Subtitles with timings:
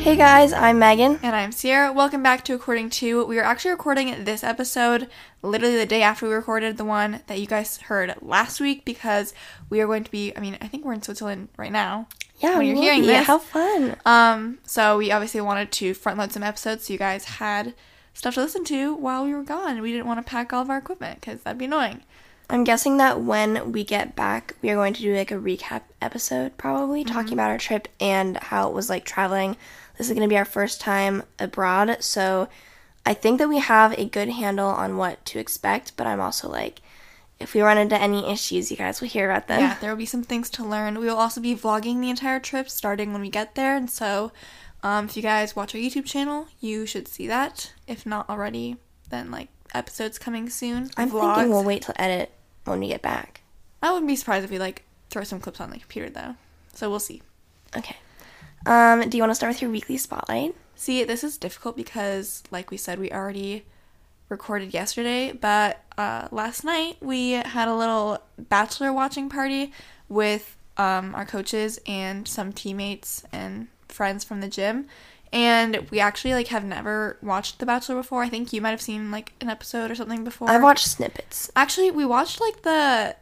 [0.00, 1.20] Hey guys, I'm Megan.
[1.22, 1.94] And I'm Ciera.
[1.94, 3.24] Welcome back to According to.
[3.26, 5.08] We are actually recording this episode
[5.42, 9.34] literally the day after we recorded the one that you guys heard last week because
[9.68, 12.08] we are going to be, I mean, I think we're in Switzerland right now.
[12.38, 13.26] Yeah, when you're will hearing this.
[13.26, 13.96] How fun.
[14.06, 17.74] Um, so we obviously wanted to front load some episodes so you guys had
[18.14, 19.82] stuff to listen to while we were gone.
[19.82, 22.00] We didn't want to pack all of our equipment because that'd be annoying.
[22.48, 25.82] I'm guessing that when we get back, we are going to do like a recap
[26.02, 27.12] episode, probably Mm-hmm.
[27.14, 29.56] talking about our trip and how it was like traveling.
[30.00, 32.48] This is going to be our first time abroad, so
[33.04, 36.48] I think that we have a good handle on what to expect, but I'm also
[36.48, 36.80] like,
[37.38, 39.60] if we run into any issues, you guys will hear about them.
[39.60, 40.98] Yeah, there will be some things to learn.
[40.98, 43.76] We will also be vlogging the entire trip starting when we get there.
[43.76, 44.32] And so,
[44.82, 47.74] um, if you guys watch our YouTube channel, you should see that.
[47.86, 48.78] If not already,
[49.10, 50.88] then like episodes coming soon.
[50.96, 51.34] I'm vlogs.
[51.34, 52.32] thinking we'll wait till edit
[52.64, 53.42] when we get back.
[53.82, 56.36] I wouldn't be surprised if we like throw some clips on the computer though.
[56.72, 57.20] So we'll see.
[57.76, 57.96] Okay.
[58.66, 60.54] Um, do you want to start with your weekly spotlight?
[60.74, 63.64] See, this is difficult because, like we said, we already
[64.28, 69.72] recorded yesterday, but uh, last night we had a little bachelor watching party
[70.08, 74.86] with um, our coaches and some teammates and friends from the gym.
[75.32, 78.22] And we actually like have never watched The Bachelor before.
[78.22, 80.50] I think you might have seen like an episode or something before.
[80.50, 81.50] I've watched snippets.
[81.54, 83.14] Actually, we watched like the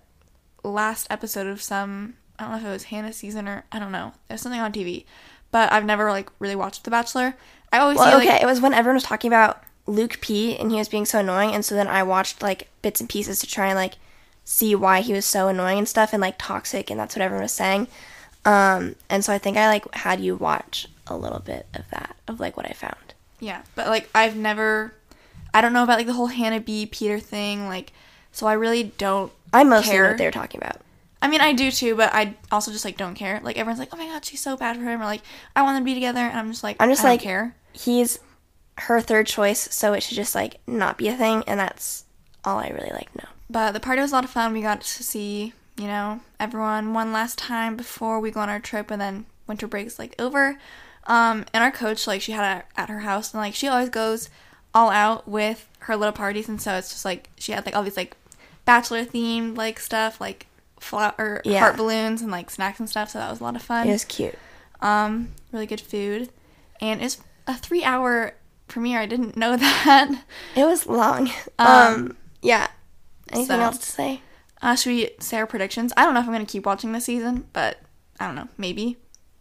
[0.64, 2.14] last episode of some.
[2.38, 4.12] I don't know if it was Hannah season or I don't know.
[4.28, 5.04] There's something on TV,
[5.50, 7.34] but I've never like really watched The Bachelor.
[7.72, 10.56] I always Well, see okay, like it was when everyone was talking about Luke P
[10.56, 13.38] and he was being so annoying, and so then I watched like bits and pieces
[13.40, 13.94] to try and like
[14.44, 17.42] see why he was so annoying and stuff and like toxic, and that's what everyone
[17.42, 17.88] was saying.
[18.44, 22.16] Um, and so I think I like had you watch a little bit of that
[22.28, 23.14] of like what I found.
[23.40, 24.94] yeah, but like I've never.
[25.54, 27.92] I don't know about like the whole Hannah B Peter thing, like
[28.32, 29.32] so I really don't.
[29.52, 30.80] I mostly know what they were talking about.
[31.20, 33.40] I mean, I do too, but I also just like don't care.
[33.42, 35.22] Like everyone's like, "Oh my god, she's so bad for him," or like,
[35.56, 37.20] "I want them to be together," and I'm just like, I'm just I don't like-
[37.22, 37.56] care.
[37.72, 38.18] He's
[38.78, 42.04] her third choice, so it should just like not be a thing, and that's
[42.44, 43.14] all I really like.
[43.16, 44.52] No, But the party was a lot of fun.
[44.52, 48.60] We got to see, you know, everyone one last time before we go on our
[48.60, 50.58] trip, and then winter break's like over.
[51.08, 53.88] Um, and our coach, like, she had it at her house, and like, she always
[53.88, 54.28] goes
[54.74, 57.82] all out with her little parties, and so it's just like she had like all
[57.82, 58.16] these like
[58.64, 60.46] bachelor themed like stuff, like
[60.80, 61.60] flower Yeah.
[61.60, 63.10] heart balloons and like snacks and stuff.
[63.10, 63.88] So that was a lot of fun.
[63.88, 64.34] it was cute.
[64.80, 66.30] Um, really good food,
[66.80, 68.34] and it's a three hour
[68.68, 69.00] premiere.
[69.00, 70.10] I didn't know that.
[70.56, 71.30] It was long.
[71.58, 72.68] Um, Um, yeah.
[73.32, 74.22] Anything so- else to say?
[74.60, 75.92] Uh, should we say our predictions?
[75.96, 77.78] I don't know if I'm gonna keep watching this season, but
[78.18, 78.96] I don't know, maybe.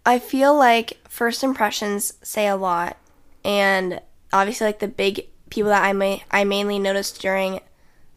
[0.06, 2.98] I feel like first impressions say a lot,
[3.44, 4.00] and
[4.32, 7.62] obviously, like the big people that I may I mainly noticed during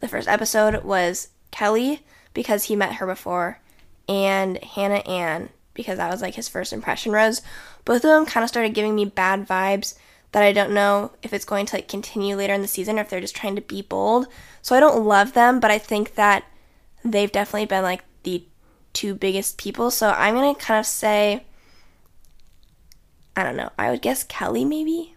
[0.01, 2.03] the first episode was Kelley
[2.35, 3.61] because he met her before,
[4.09, 7.43] and Hannah Ann because that was like his first impression rose.
[7.85, 9.95] Both of them kind of started giving me bad vibes
[10.33, 13.03] that I don't know if it's going to like continue later in the season or
[13.03, 14.27] if they're just trying to be bold.
[14.63, 16.45] So I don't love them, but I think that
[17.05, 18.45] they've definitely been like the
[18.93, 19.91] two biggest people.
[19.91, 21.45] So I'm gonna kind of say
[23.37, 23.71] I don't know.
[23.79, 25.17] I would guess Kelley maybe.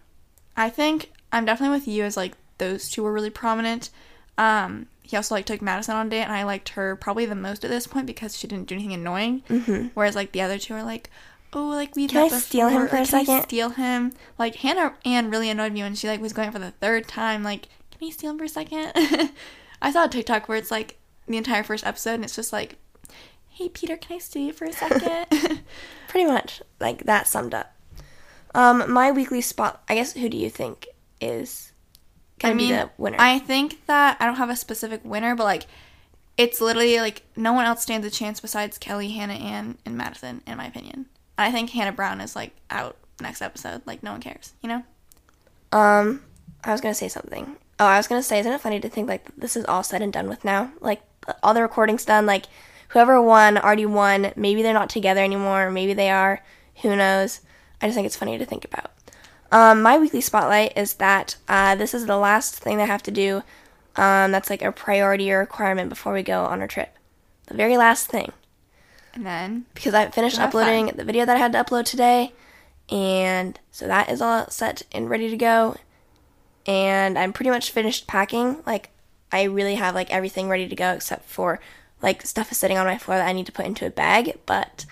[0.56, 3.90] I think I'm definitely with you as like those two were really prominent.
[4.38, 7.34] Um, he also like took Madison on a date, and I liked her probably the
[7.34, 9.42] most at this point because she didn't do anything annoying.
[9.50, 9.88] Mm-hmm.
[9.92, 11.10] Whereas like the other two are like,
[11.52, 14.12] oh, like we've Can I steal him before," for or, a "Can I steal him.
[14.38, 17.42] Like Hannah Ann really annoyed me when she like was going for the third time.
[17.42, 18.92] Like, can you steal him for a second?
[19.82, 20.96] I saw a TikTok where it's like
[21.28, 22.78] the entire first episode, and it's just like,
[23.50, 25.26] hey Peter, can I steal you for a second?
[26.08, 27.76] Pretty much like that summed up.
[28.54, 29.82] Um, my weekly spot.
[29.86, 30.86] I guess who do you think
[31.20, 31.72] is
[32.44, 33.16] I mean, the winner?
[33.18, 35.66] I think that I don't have a specific winner, but like
[36.36, 40.42] it's literally like no one else stands a chance besides Kelley, Hannah, Ann, and Madison,
[40.46, 41.06] in my opinion.
[41.38, 43.82] And I think Hannah Brown is like out next episode.
[43.86, 44.82] Like no one cares, you know?
[45.72, 46.22] Um,
[46.62, 47.56] I was gonna say something.
[47.78, 50.02] Oh, I was gonna say, isn't it funny to think like this is all said
[50.02, 50.72] and done with now?
[50.80, 51.02] Like
[51.42, 52.26] all the recordings done.
[52.26, 52.46] Like
[52.88, 54.32] whoever won already won.
[54.36, 55.70] Maybe they're not together anymore.
[55.70, 56.42] Maybe they are.
[56.82, 57.40] Who knows?
[57.80, 58.90] I just think it's funny to think about.
[59.54, 63.12] Um, my weekly spotlight is that uh, this is the last thing I have to
[63.12, 63.44] do.
[63.94, 66.92] Um, that's like a priority or requirement before we go on our trip.
[67.46, 68.32] The very last thing.
[69.14, 70.96] And then because I finished uploading fun.
[70.96, 72.32] the video that I had to upload today.
[72.90, 75.76] And so that is all set and ready to go.
[76.66, 78.60] And I'm pretty much finished packing.
[78.66, 78.90] Like,
[79.30, 81.60] I really have like everything ready to go except for
[82.02, 84.36] like stuff is sitting on my floor that I need to put into a bag.
[84.46, 84.84] But,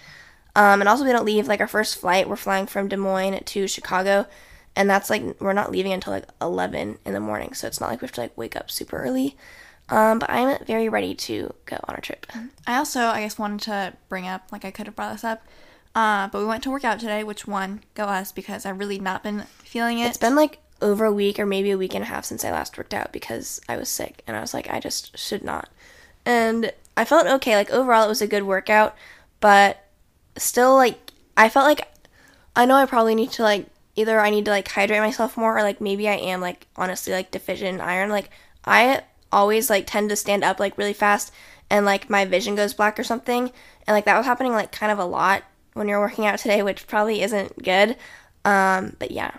[0.54, 2.28] um, and also we don't leave like our first flight.
[2.28, 4.28] We're flying from Des Moines to Chicago.
[4.74, 7.54] And that's like, we're not leaving until like 11 in the morning.
[7.54, 9.36] So it's not like we have to like wake up super early.
[9.88, 12.26] Um, but I'm very ready to go on a trip.
[12.66, 15.42] I also, I guess, wanted to bring up, like, I could have brought this up,
[15.94, 18.98] uh, but we went to work out today, which one, go us, because I've really
[18.98, 20.06] not been feeling it.
[20.06, 22.50] It's been like over a week or maybe a week and a half since I
[22.50, 25.68] last worked out because I was sick and I was like, I just should not.
[26.24, 27.56] And I felt okay.
[27.56, 28.96] Like overall, it was a good workout,
[29.40, 29.84] but
[30.36, 31.88] still, like, I felt like
[32.56, 33.66] I know I probably need to, like,
[33.96, 37.12] either I need to, like, hydrate myself more or, like, maybe I am, like, honestly,
[37.12, 38.10] like, deficient in iron.
[38.10, 38.30] Like,
[38.64, 41.32] I always, like, tend to stand up, like, really fast
[41.70, 43.50] and, like, my vision goes black or something.
[43.86, 45.44] And, like, that was happening, like, kind of a lot
[45.74, 47.96] when you're working out today, which probably isn't good.
[48.44, 49.32] Um, but yeah.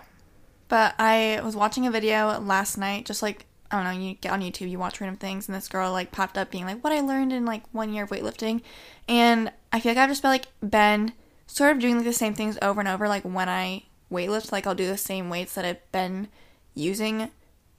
[0.68, 4.32] But I was watching a video last night, just like I don't know, you get
[4.32, 6.92] on YouTube, you watch random things, and this girl like popped up being like, "What
[6.92, 8.62] I learned in like one year of weightlifting,"
[9.08, 11.12] and I feel like I've just been like been
[11.46, 13.08] sort of doing like the same things over and over.
[13.08, 16.28] Like when I weightlift, like I'll do the same weights that I've been
[16.74, 17.30] using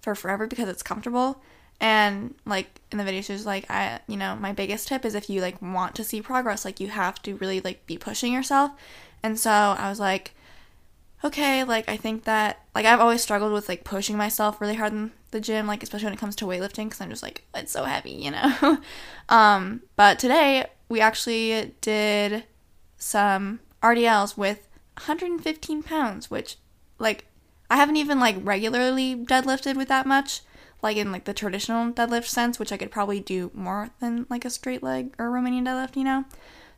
[0.02, 1.42] for forever because it's comfortable.
[1.82, 5.16] And like in the video, she was like, "I, you know, my biggest tip is
[5.16, 8.32] if you like want to see progress, like you have to really like be pushing
[8.32, 8.72] yourself."
[9.24, 10.34] And so I was like
[11.26, 14.94] okay, like I think that like I've always struggled with like pushing myself really hard
[14.94, 17.72] in the gym, like especially when it comes to weightlifting because I'm just like it's
[17.72, 18.78] so heavy, you know.
[19.30, 22.44] um, but today we actually did
[22.98, 24.65] some RDLs with
[24.98, 26.58] 115 pounds, which
[27.00, 27.26] like
[27.70, 30.42] I haven't even like regularly deadlifted with that much,
[30.82, 34.46] like in like the traditional deadlift sense, which I could probably do more than like
[34.46, 36.26] a straight leg or Romanian deadlift, you know.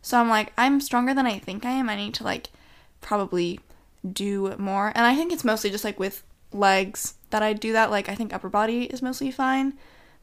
[0.02, 1.90] So I'm like I'm stronger than I think I am.
[1.90, 2.50] I need to like
[3.02, 3.60] probably
[4.14, 4.92] do more.
[4.96, 6.24] And I think it's mostly just like with
[6.54, 7.92] legs that I do that.
[7.92, 9.74] Like I think upper body is mostly fine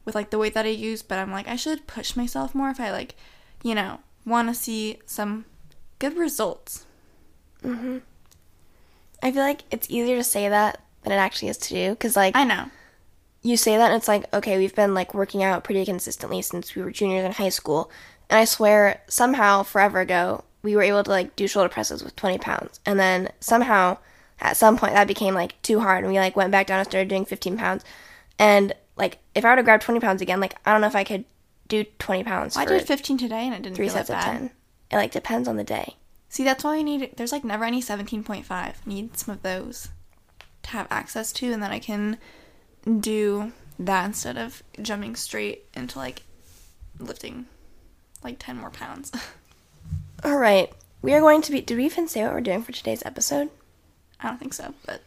[0.03, 2.69] with like the weight that I use, but I'm like I should push myself more
[2.69, 3.15] if I like,
[3.63, 5.45] you know, want to see some
[5.99, 6.85] good results.
[7.65, 7.97] Mm-hmm.
[9.23, 12.15] I feel like it's easier to say that than it actually is to do because
[12.15, 12.69] like I know.
[13.41, 16.75] you say that and it's like okay we've been like working out pretty consistently since
[16.75, 17.91] we were juniors in high school.
[18.29, 22.15] And i swear somehow forever ago we were able to like do shoulder presses with
[22.15, 22.79] 20 pounds.
[22.85, 23.97] And then somehow
[24.39, 26.87] at some point that became like too hard and we like went back down and
[26.87, 27.85] started doing 15 pounds.
[28.39, 30.95] And like if i were to grab 20 pounds again like i don't know if
[30.95, 31.25] i could
[31.67, 34.19] do 20 pounds I for did 15 today and it didn't three feel sets that
[34.19, 34.39] of bad.
[34.39, 34.51] 10
[34.91, 35.95] it like depends on the day
[36.35, 37.11] See, that's why I need.
[37.15, 38.85] There's like never any 17.5.
[38.85, 39.87] Need some of those
[40.63, 42.17] to have access to, and then I can
[42.99, 46.23] do that instead of jumping straight into like
[46.99, 47.45] lifting
[48.21, 49.13] like 10 more pounds.
[50.25, 52.71] all right we are going to be did we even say what we're doing for
[52.71, 53.49] today's episode
[54.19, 55.01] I don't think so, but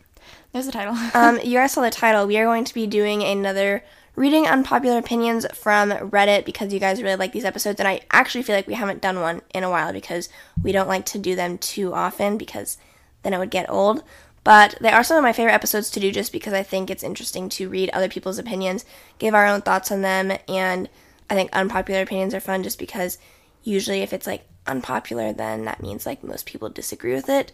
[0.52, 0.94] there's the title.
[1.14, 2.26] um, you guys saw the title.
[2.26, 3.84] We are going to be doing another
[4.19, 8.43] reading unpopular opinions from Reddit because you guys really like these episodes, and I actually
[8.43, 10.29] feel like we haven't done one in a while because
[10.61, 12.79] we don't like to do them too often because
[13.23, 14.03] then it would get old.
[14.43, 17.05] But they are some of my favorite episodes to do just because I think it's
[17.05, 18.85] interesting to read other people's opinions,
[19.20, 20.88] give our own thoughts on them, and
[21.31, 23.19] I think unpopular opinions are fun just because
[23.62, 27.53] usually if it's like unpopular, then that means like most people disagree with it.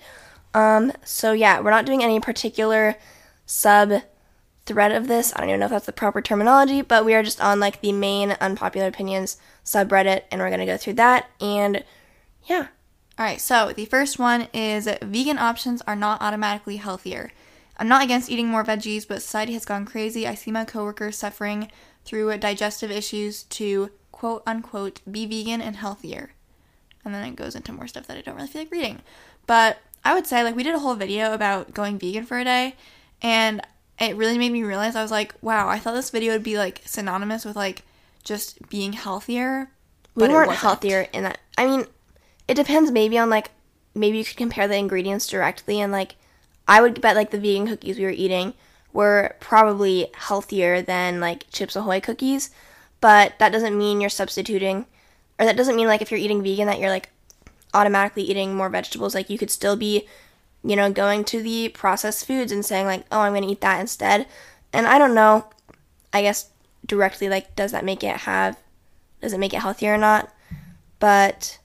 [0.55, 2.95] Um, so yeah, we're not doing any particular
[3.45, 4.03] sub
[4.67, 5.33] thread of this.
[5.35, 7.81] I don't even know if that's the proper terminology, but we are just on like
[7.81, 11.85] the main unpopular opinions subreddit and we're gonna go through that and
[12.45, 12.69] yeah.
[13.17, 17.31] All right, so the first one is vegan options are not automatically healthier.
[17.77, 20.27] I'm not against eating more veggies, but society has gone crazy.
[20.27, 21.71] I see my coworkers suffering
[22.05, 26.33] through digestive issues to quote unquote be vegan and healthier.
[27.05, 29.03] And then it goes into more stuff that I don't really feel like reading.
[29.47, 32.45] But I would say like we did a whole video about going vegan for a
[32.45, 32.77] day
[33.23, 33.61] and
[34.01, 36.59] it really made me realize I was like, wow, I thought this video would be
[36.59, 37.83] like synonymous with like
[38.25, 39.71] just being healthier.
[40.15, 41.87] We but it weren't healthier in that I mean,
[42.49, 43.51] it depends maybe on like
[43.95, 46.17] maybe you could compare the ingredients directly and like
[46.67, 48.55] I would bet like the vegan cookies we were eating
[48.93, 52.51] were probably healthier than like Chips Ahoy cookies,
[53.01, 54.87] but that doesn't mean you're substituting
[55.39, 57.11] or that doesn't mean like if you're eating vegan that you're like
[57.73, 60.07] automatically eating more vegetables like you could still be
[60.65, 63.61] you know going to the processed foods and saying like oh i'm going to eat
[63.61, 64.27] that instead
[64.73, 65.45] and i don't know
[66.13, 66.51] i guess
[66.87, 68.59] directly like does that make it have
[69.21, 70.33] does it make it healthier or not
[70.99, 71.59] but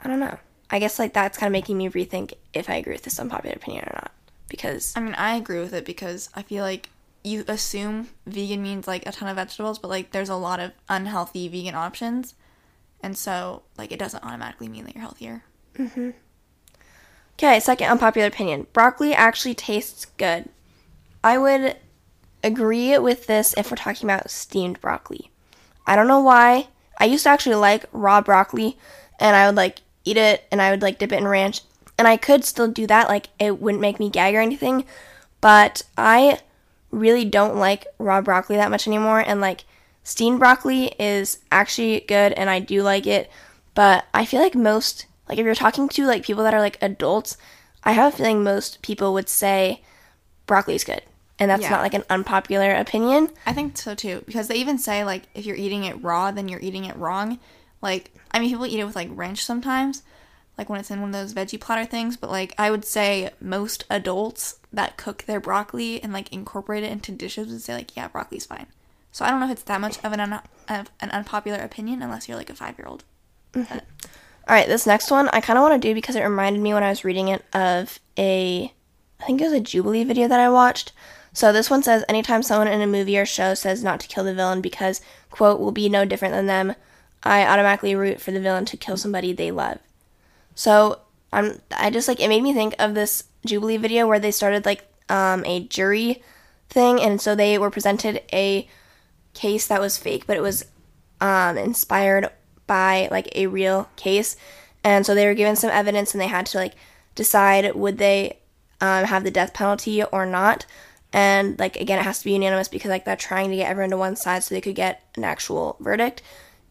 [0.00, 0.38] i don't know
[0.70, 3.54] i guess like that's kind of making me rethink if i agree with this unpopular
[3.54, 4.12] opinion or not
[4.48, 6.90] because I mean, I agree with it because I feel like
[7.24, 10.72] you assume vegan means like a ton of vegetables, but like there's a lot of
[10.88, 12.34] unhealthy vegan options.
[13.02, 15.44] And so, like, it doesn't automatically mean that you're healthier.
[15.76, 16.10] Mm-hmm.
[17.38, 18.66] Okay, second unpopular opinion.
[18.72, 20.48] Broccoli actually tastes good.
[21.22, 21.76] I would
[22.42, 25.30] agree with this if we're talking about steamed broccoli.
[25.86, 26.68] I don't know why.
[26.98, 28.78] I used to actually like raw broccoli
[29.20, 31.60] and I would like eat it and I would like dip it in ranch.
[31.98, 34.84] And I could still do that, like it wouldn't make me gag or anything.
[35.42, 36.40] But I
[36.90, 39.64] really don't like raw broccoli that much anymore and like
[40.04, 43.30] steamed broccoli is actually good and I do like it.
[43.74, 46.78] But I feel like most like if you're talking to like people that are like
[46.82, 47.36] adults,
[47.84, 49.82] I have a feeling most people would say
[50.46, 51.02] broccoli's good.
[51.38, 51.70] And that's Yeah.
[51.70, 53.28] not like an unpopular opinion.
[53.44, 56.48] I think so too, because they even say like if you're eating it raw, then
[56.48, 57.38] you're eating it wrong.
[57.82, 60.02] Like I mean, people eat it with like ranch sometimes,
[60.56, 62.16] like when it's in one of those veggie platter things.
[62.16, 66.92] But like I would say most adults that cook their broccoli and like incorporate it
[66.92, 68.66] into dishes would say like yeah, broccoli's fine.
[69.12, 72.02] So I don't know if it's that much of an un- of an unpopular opinion
[72.02, 73.04] unless you're like a five year old.
[73.52, 73.78] Mm-hmm.
[74.48, 76.72] All right, this next one I kind of want to do because it reminded me
[76.72, 78.72] when I was reading it of a,
[79.20, 80.92] I think it was a Jubilee video that I watched.
[81.32, 84.22] So this one says, anytime someone in a movie or show says not to kill
[84.22, 85.00] the villain because,
[85.30, 86.74] quote, will be no different than them,
[87.24, 89.78] I automatically root for the villain to kill somebody they love.
[90.54, 91.00] So
[91.32, 94.64] I'm, I just like, it made me think of this Jubilee video where they started
[94.64, 96.22] like um, a jury
[96.70, 98.68] thing, and so they were presented a
[99.34, 100.64] case that was fake, but it was
[101.20, 102.30] um, inspired
[102.66, 104.36] by like a real case.
[104.84, 106.74] And so they were given some evidence and they had to like
[107.14, 108.38] decide would they
[108.80, 110.66] um, have the death penalty or not.
[111.12, 113.90] And like again, it has to be unanimous because like they're trying to get everyone
[113.90, 116.22] to one side so they could get an actual verdict.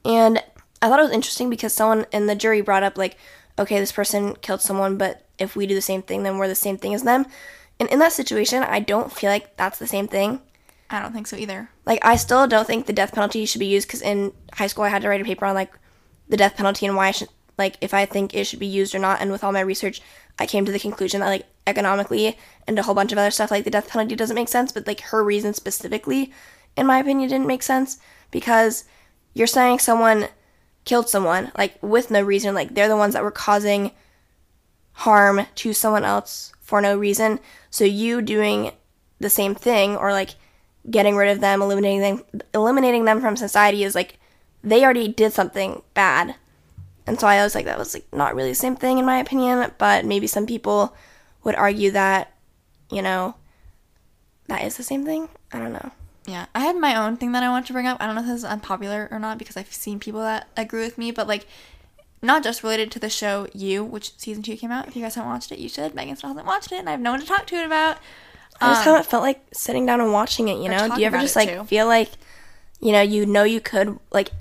[0.04, 0.42] And
[0.82, 3.18] I thought it was interesting because someone in the jury brought up like,
[3.58, 6.56] okay, this person killed someone, but if we do the same thing, then we're the
[6.56, 7.26] same thing as them.
[7.80, 10.42] And in that situation, I don't feel like that's the same thing.
[10.90, 11.70] I don't think so either.
[11.86, 14.84] Like, I still don't think the death penalty should be used because in high school
[14.84, 15.74] I had to write a paper on like
[16.28, 18.94] the death penalty and why I should like if I think it should be used
[18.94, 19.22] or not.
[19.22, 20.02] And with all my research,
[20.38, 23.52] I came to the conclusion that like economically and a whole bunch of other stuff,
[23.52, 24.72] like the death penalty doesn't make sense.
[24.72, 26.32] But like her reason specifically,
[26.76, 27.98] in my opinion, didn't make sense
[28.32, 28.84] because
[29.34, 30.28] you're saying someone
[30.84, 32.54] killed someone like with no reason.
[32.54, 33.92] Like they're the ones that were causing
[34.92, 37.40] harm to someone else for no reason.
[37.70, 38.72] So you doing
[39.20, 40.32] the same thing or like
[40.90, 44.20] getting rid of them, eliminating them, eliminating them from society is like
[44.66, 46.36] they already did something bad.
[47.08, 49.20] And so I was like that was like not really the same thing in my
[49.20, 50.96] opinion, but maybe some people
[51.44, 52.34] would argue that
[52.92, 53.36] you know
[54.48, 55.30] that is the same thing.
[55.54, 55.92] I don't know.
[56.26, 57.98] Yeah, I had my own thing that I want to bring up.
[58.02, 60.82] I don't know if this is unpopular or not because I've seen people that agree
[60.82, 61.46] with me, but like,
[62.24, 64.88] not just related to the show You, which season two came out.
[64.88, 65.94] If you guys haven't watched it, you should.
[65.94, 67.98] Megan still hasn't watched it, and I have no one to talk to it about.
[68.60, 70.90] I just Um, haven't felt like sitting down and watching it, you know?
[70.90, 71.64] Do you ever just like too.
[71.66, 72.10] feel like
[72.80, 74.32] you know, you know you could like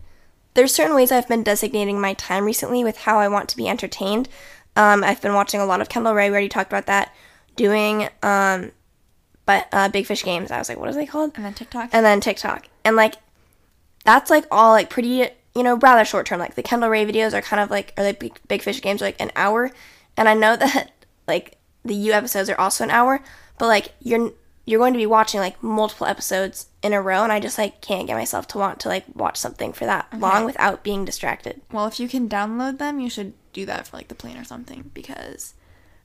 [0.54, 3.68] there's certain ways I've been designating my time recently with how I want to be
[3.68, 4.28] entertained.
[4.76, 7.14] Um, I've been watching a lot of Kendall Rae, we already talked about that.
[7.56, 8.72] Doing um
[9.46, 10.50] but uh Big Fish Games.
[10.50, 11.32] I was like, what is they called?
[11.36, 11.90] and then TikTok.
[11.92, 12.66] and then TikTok.
[12.84, 13.14] And like
[14.04, 16.40] that's like all like pretty you know, rather short term.
[16.40, 19.02] Like the Kendall Rae videos are kind of like or like big, big fish games
[19.02, 19.70] are like an hour.
[20.16, 20.90] And I know that
[21.28, 23.20] like the You episodes are also an hour,
[23.58, 24.32] but like you're
[24.64, 27.80] you're going to be watching like multiple episodes in a row and I just like
[27.80, 31.60] can't get myself to want to like watch something for that long without being distracted.
[31.70, 34.44] well, if you can download them, you should do that for like the plane or
[34.44, 35.54] something because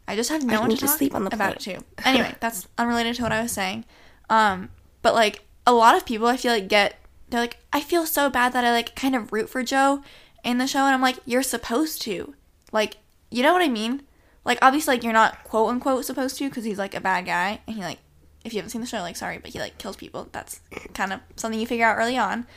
[0.08, 1.42] I just have no I one need to to talk sleep on the plane.
[1.42, 1.78] about it too.
[2.04, 3.86] Anyway, that's unrelated to what I was saying.
[4.30, 4.70] Um,
[5.02, 6.96] but like a lot of people, I feel like get
[7.30, 10.02] they're like, I feel so bad that I like kind of root for Joe
[10.44, 12.34] in the show, and I'm like, you're supposed to,
[12.72, 12.98] like,
[13.30, 14.02] you know what I mean?
[14.46, 17.62] Like, obviously, like you're not quote unquote supposed to because he's like a bad guy,
[17.68, 18.00] and he like,
[18.44, 20.30] if you haven't seen the show, like, sorry, but he like kills people.
[20.32, 20.62] That's
[20.94, 22.48] kind of something you figure out early on.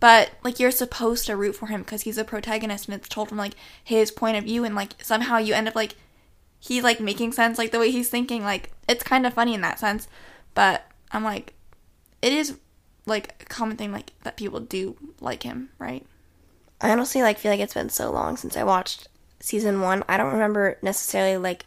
[0.00, 3.28] But like you're supposed to root for him because he's a protagonist and it's told
[3.28, 5.96] from like his point of view and like somehow you end up like
[6.60, 9.60] he's like making sense like the way he's thinking like it's kind of funny in
[9.60, 10.08] that sense
[10.54, 11.54] but i'm like
[12.20, 12.58] it is
[13.06, 16.04] like a common thing like that people do like him right
[16.80, 19.08] I honestly like feel like it's been so long since I watched
[19.40, 20.04] season 1.
[20.08, 21.66] I don't remember necessarily like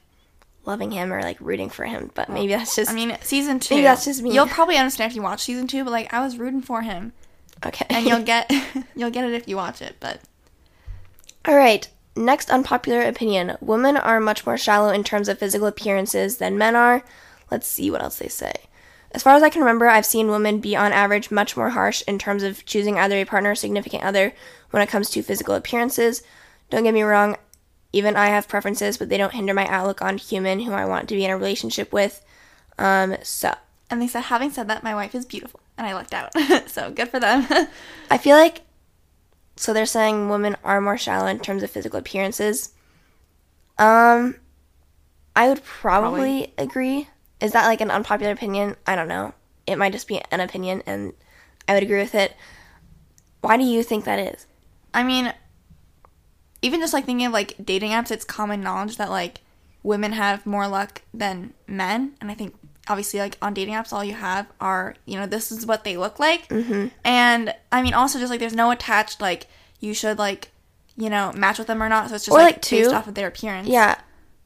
[0.66, 3.76] loving him or like rooting for him, but maybe that's just i mean season two
[3.76, 4.34] Maybe that's just me.
[4.34, 7.14] you'll probably understand if you watch season two but like i was rooting for him
[7.66, 7.86] okay.
[7.90, 8.52] and you'll get
[8.96, 10.22] you'll get it if you watch it but
[11.46, 11.88] All right.
[12.16, 13.58] Next unpopular opinion.
[13.62, 17.04] Women are much more shallow in terms of physical appearances than men are.
[17.50, 18.54] Let's see what else they say.
[19.14, 22.04] As far as I can remember, I've seen women be on average much more harsh
[22.08, 24.34] in terms of choosing either a partner or significant other
[24.72, 26.22] when it comes to physical appearances.
[26.70, 27.38] Don't get me wrong,
[27.94, 31.10] even I have preferences, but they don't hinder my outlook on human who I want
[31.10, 32.24] to be in a relationship with.
[32.78, 33.54] Um, so
[33.90, 36.32] and they said having said that my wife is beautiful and i lucked out
[36.68, 37.46] so good for them
[38.10, 38.62] I feel like
[39.62, 42.74] so they're saying women are more shallow in terms of physical appearances.
[43.78, 44.36] Um,
[45.36, 47.08] I would probably, agree.
[47.40, 48.76] Is that like an unpopular opinion?
[48.88, 49.34] I don't know.
[49.68, 51.14] It might just be an opinion, and
[51.68, 52.36] I would agree with it.
[53.42, 54.48] Why do you think that is?
[54.96, 55.32] I mean,
[56.62, 59.42] even just like thinking of like dating apps, it's common knowledge that like
[59.84, 62.14] women have more luck than men.
[62.22, 62.56] And I think
[62.88, 65.98] obviously like on dating apps, all you have are, you know, this is what they
[65.98, 66.48] look like.
[66.50, 66.88] Mm-hmm.
[67.04, 69.48] And I mean, also just like there's no attached like
[69.80, 70.52] you should like,
[70.96, 72.10] you know, match with them or not.
[72.10, 73.68] So it's just Or, like, like, based off of their appearance.
[73.68, 74.00] Yeah,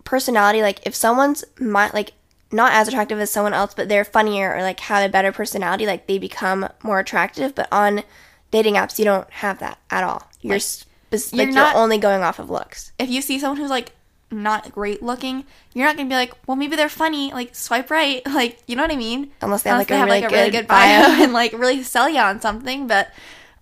[0.04, 0.62] personality.
[0.62, 2.14] Like if someone's my like
[2.52, 5.86] not as attractive as someone else, but they're funnier or like have a better personality,
[5.86, 7.54] like they become more attractive.
[7.56, 8.04] But on
[8.52, 10.30] dating apps, you don't have that at all.
[10.42, 10.88] You're spe-
[11.34, 12.92] like you're you're, not- only going off of looks.
[13.00, 13.92] If you see someone who's like
[14.32, 17.32] not great looking, you're not gonna be like, well, maybe they're funny.
[17.32, 18.22] Like swipe right.
[18.34, 19.32] Like you know what I mean?
[19.42, 21.24] Unless they have, like, a really good bio bio.
[21.24, 22.88] and like really sell you on something.
[22.88, 23.12] But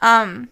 [0.01, 0.49] um,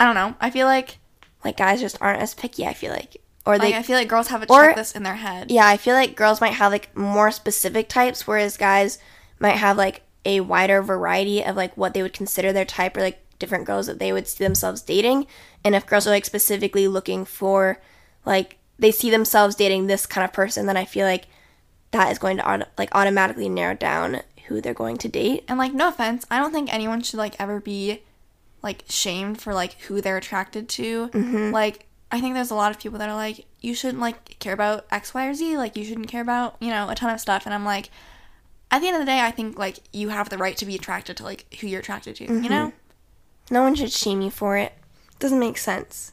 [0.00, 0.34] I don't know.
[0.40, 0.98] I feel like
[1.44, 2.66] Like guys just aren't as picky.
[2.66, 5.02] I feel like, or they like I feel like girls have a or- checklist in
[5.02, 5.50] their head.
[5.50, 8.98] Yeah, I feel like girls might have like more specific types, whereas guys
[9.38, 13.00] might have like a wider variety of like what they would consider their type or
[13.00, 15.26] like different girls that they would see themselves dating.
[15.62, 17.82] And if girls are like specifically looking for
[18.24, 21.26] like they see themselves dating this kind of person, then I feel like
[21.90, 25.44] that is going to auto- like automatically narrow down who they're going to date.
[25.48, 28.02] And like, no offense, I don't think anyone should like ever be
[28.62, 31.08] like shamed for like who they're attracted to.
[31.08, 31.50] Mm-hmm.
[31.52, 34.52] Like, I think there's a lot of people that are like, you shouldn't like care
[34.52, 35.56] about X, Y, or Z.
[35.56, 37.46] Like, you shouldn't care about you know a ton of stuff.
[37.46, 37.90] And I'm like,
[38.70, 40.74] at the end of the day, I think like you have the right to be
[40.74, 42.24] attracted to like who you're attracted to.
[42.24, 42.42] Mm-hmm.
[42.42, 42.72] You know?
[43.50, 44.72] No one should shame you for it.
[45.18, 46.12] Doesn't make sense.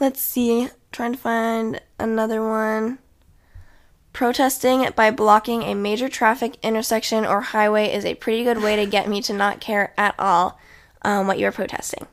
[0.00, 0.68] Let's see.
[0.92, 2.98] Trying to find another one.
[4.12, 8.86] Protesting by blocking a major traffic intersection or highway is a pretty good way to
[8.86, 10.58] get me to not care at all
[11.02, 12.06] um, what you're protesting.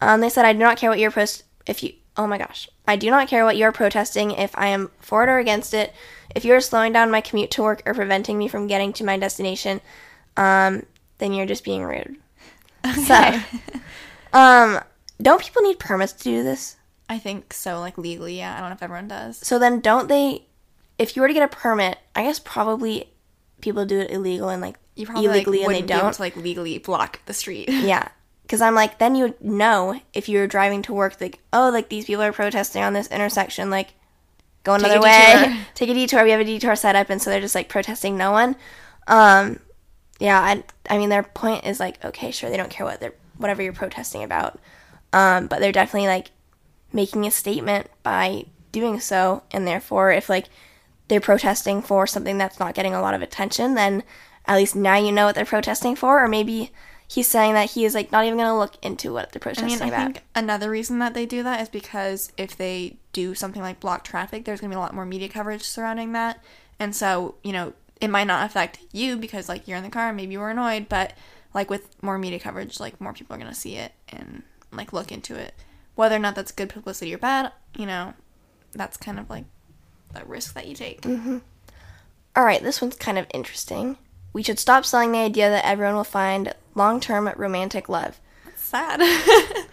[0.00, 1.44] Um, they said, I do not care what you're post.
[1.66, 4.32] If you, oh my gosh, I do not care what you're protesting.
[4.32, 5.94] If I am for it or against it,
[6.34, 9.16] if you're slowing down my commute to work or preventing me from getting to my
[9.16, 9.80] destination,
[10.36, 10.84] um,
[11.18, 12.16] then you're just being rude.
[13.06, 13.40] So,
[14.32, 14.80] um,
[15.20, 16.76] don't people need permits to do this?
[17.08, 17.80] I think so.
[17.80, 18.56] Like legally, yeah.
[18.56, 19.38] I don't know if everyone does.
[19.38, 20.46] So then, don't they?
[20.98, 23.08] If you were to get a permit, I guess probably
[23.60, 26.12] people do it illegal and like You probably illegally like, and they don't.
[26.12, 27.68] to like legally block the street.
[27.70, 28.08] Yeah.
[28.42, 31.70] Because I'm like, then you would know if you were driving to work, like, oh,
[31.70, 33.94] like these people are protesting on this intersection, like,
[34.64, 35.56] go another a way, detour.
[35.74, 36.24] take a detour.
[36.24, 38.54] We have a detour set up, and so they're just like protesting no one.
[39.06, 39.60] Um,
[40.24, 43.12] yeah, I, I mean, their point is like, okay, sure, they don't care what they're,
[43.36, 44.58] whatever you're protesting about,
[45.12, 46.30] um, but they're definitely like
[46.94, 50.46] making a statement by doing so, and therefore, if like
[51.08, 54.02] they're protesting for something that's not getting a lot of attention, then
[54.46, 56.72] at least now you know what they're protesting for, or maybe
[57.06, 59.82] he's saying that he is like not even going to look into what they're protesting
[59.82, 60.14] I mean, I about.
[60.14, 64.04] think another reason that they do that is because if they do something like block
[64.04, 66.42] traffic, there's gonna be a lot more media coverage surrounding that,
[66.78, 70.12] and so you know it might not affect you because like you're in the car,
[70.12, 71.14] maybe you were annoyed, but
[71.52, 75.10] like with more media coverage, like more people are gonna see it and like look
[75.10, 75.54] into it,
[75.94, 77.52] whether or not that's good publicity or bad.
[77.76, 78.14] You know,
[78.72, 79.44] that's kind of like
[80.12, 81.02] the risk that you take.
[81.02, 81.38] Mm-hmm.
[82.36, 83.96] All right, this one's kind of interesting.
[84.32, 88.20] We should stop selling the idea that everyone will find long-term romantic love.
[88.56, 89.00] Sad.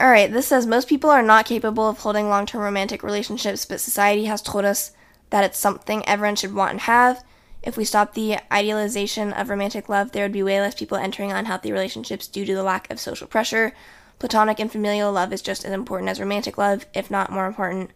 [0.00, 3.64] All right, this says most people are not capable of holding long term romantic relationships,
[3.64, 4.90] but society has told us
[5.30, 7.22] that it's something everyone should want and have.
[7.62, 11.30] If we stop the idealization of romantic love, there would be way less people entering
[11.30, 13.72] unhealthy relationships due to the lack of social pressure.
[14.18, 17.90] Platonic and familial love is just as important as romantic love, if not more important.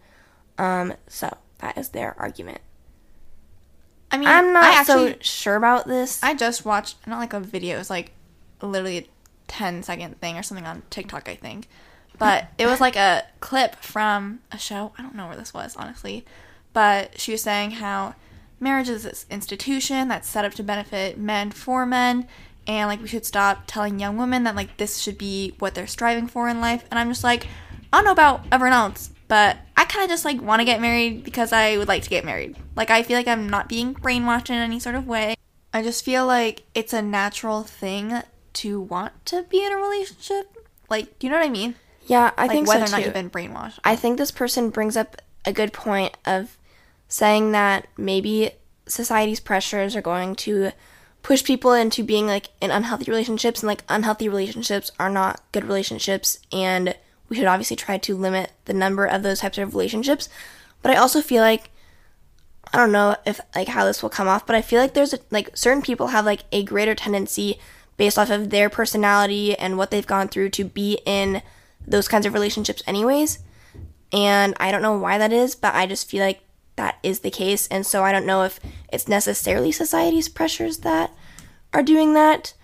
[0.59, 2.61] Um, so that is their argument.
[4.11, 6.23] I mean, I'm not I actually, so sure about this.
[6.23, 7.75] I just watched not like a video.
[7.75, 8.13] It was like
[8.63, 9.07] literally a
[9.49, 11.69] 10 second thing or something on TikTok, I think.
[12.19, 14.93] But it was like a clip from a show.
[14.97, 16.25] I don't know where this was, honestly.
[16.73, 18.15] But she was saying how
[18.61, 22.27] marriage is this institution that's set up to benefit men for men.
[22.67, 25.87] And like we should stop telling young women that like this should be what they're
[25.87, 26.85] striving for in life.
[26.91, 27.47] And I'm just like,
[27.93, 30.81] I don't know about everyone else, but I kind of just like want to get
[30.81, 32.57] married because I would like to get married.
[32.75, 35.37] Like I feel like I'm not being brainwashed in any sort of way.
[35.73, 38.23] I just feel like it's a natural thing
[38.55, 40.57] to want to be in a relationship.
[40.89, 41.75] Like, do you know what I mean?
[42.07, 43.79] yeah, I Like think whether so or not you've been brainwashed.
[43.85, 46.57] I think this person brings up a good point of
[47.09, 48.51] saying that maybe
[48.87, 50.71] society's pressures are going to
[51.23, 55.65] push people into being like in unhealthy relationships and like unhealthy relationships are not good
[55.65, 56.95] relationships and
[57.29, 60.29] we should obviously try to limit the number of those types of relationships
[60.83, 61.71] but i also feel like
[62.73, 65.17] i don't know if like how this will come off but i feel like there's
[65.33, 67.59] like certain people have like a greater tendency
[67.97, 71.43] based off of their personality and what they've gone through to be in
[71.87, 73.39] those kinds of relationships, anyways.
[74.13, 76.41] And I don't know why that is, but I just feel like
[76.77, 77.67] that is the case.
[77.69, 78.61] And so I don't know if
[78.93, 81.13] it's necessarily society's pressures that
[81.73, 82.55] are doing that.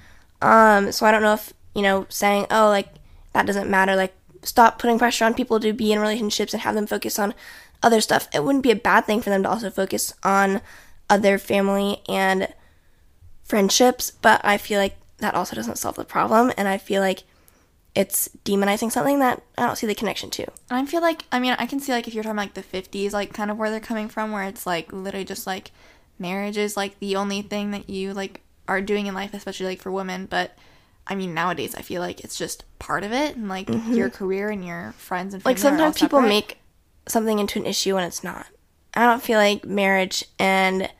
[0.40, 2.88] Um, so I don't know if, you know, saying, oh, like,
[3.32, 6.74] that doesn't matter, like, stop putting pressure on people to be in relationships and have
[6.74, 7.34] them focus on
[7.82, 8.28] other stuff.
[8.34, 10.60] It wouldn't be a bad thing for them to also focus on
[11.08, 12.52] other family and
[13.44, 16.52] friendships, but I feel like that also doesn't solve the problem.
[16.56, 17.22] And I feel like
[17.94, 20.46] it's demonizing something that I don't see the connection to.
[20.70, 23.12] I feel like I mean I can see like if you're talking like the 50s
[23.12, 25.70] like kind of where they're coming from where it's like literally just like
[26.18, 29.80] marriage is like the only thing that you like are doing in life especially like
[29.82, 30.56] for women but
[31.06, 34.48] I mean nowadays I feel like it's just part of it and like your career
[34.48, 35.64] and your friends and family Mm-hmm.
[35.64, 36.28] Like sometimes people separate.
[36.28, 36.58] make
[37.08, 38.46] something into an issue when it's not.
[38.94, 40.90] I don't feel like marriage and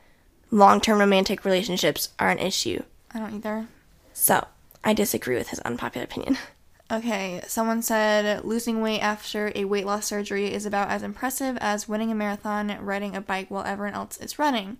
[0.51, 2.83] long term romantic relationships are an issue.
[3.13, 3.67] I don't either.
[4.13, 4.45] So
[4.83, 6.37] I disagree with his unpopular opinion.
[6.91, 11.87] Okay, someone said losing weight after a weight loss surgery is about as impressive as
[11.87, 14.77] winning a marathon, riding a bike while everyone else is running.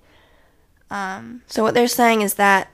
[0.92, 2.70] Um, So what they're saying is that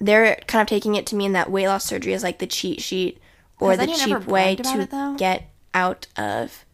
[0.00, 2.80] they're kind of taking it to mean that weight loss surgery is like the cheat
[2.80, 3.20] sheet
[3.60, 6.64] or the cheap way to it, get out of.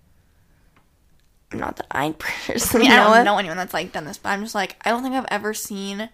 [1.52, 3.24] Not that I I personally mean, I don't of.
[3.24, 5.52] know anyone that's like done this, but I'm just like, I don't think I've ever
[5.52, 6.08] seen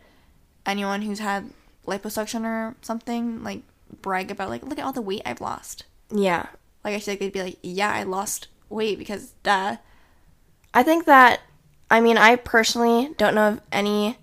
[0.66, 1.50] anyone who's had
[1.86, 3.62] liposuction or something like
[4.00, 5.84] brag about like, look at all the weight I've lost.
[6.10, 6.46] Yeah,
[6.84, 9.76] Like I feel like they'd be like, yeah, I lost weight because duh.
[10.74, 11.40] I think that.
[11.90, 14.18] I mean, I personally don't know of any.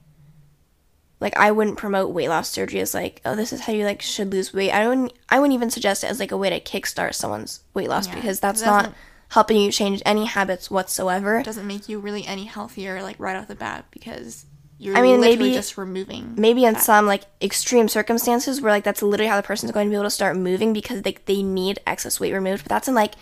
[1.19, 4.01] Like, I wouldn't promote weight loss surgery as like, oh, this is how you like
[4.01, 4.71] should lose weight.
[4.71, 5.13] I wouldn't.
[5.29, 8.15] I wouldn't even suggest it as like a way to kickstart someone's weight loss Yeah,
[8.15, 8.93] because that's not
[9.29, 11.39] helping you change any habits whatsoever.
[11.39, 14.45] It doesn't make you really any healthier like right off the bat because
[14.81, 16.33] you're I mean, maybe- just removing.
[16.37, 16.83] maybe in fat.
[16.83, 20.05] some like extreme circumstances where like that's literally how the person's going to be able
[20.05, 23.15] to start moving because they, they need excess weight removed but that's in like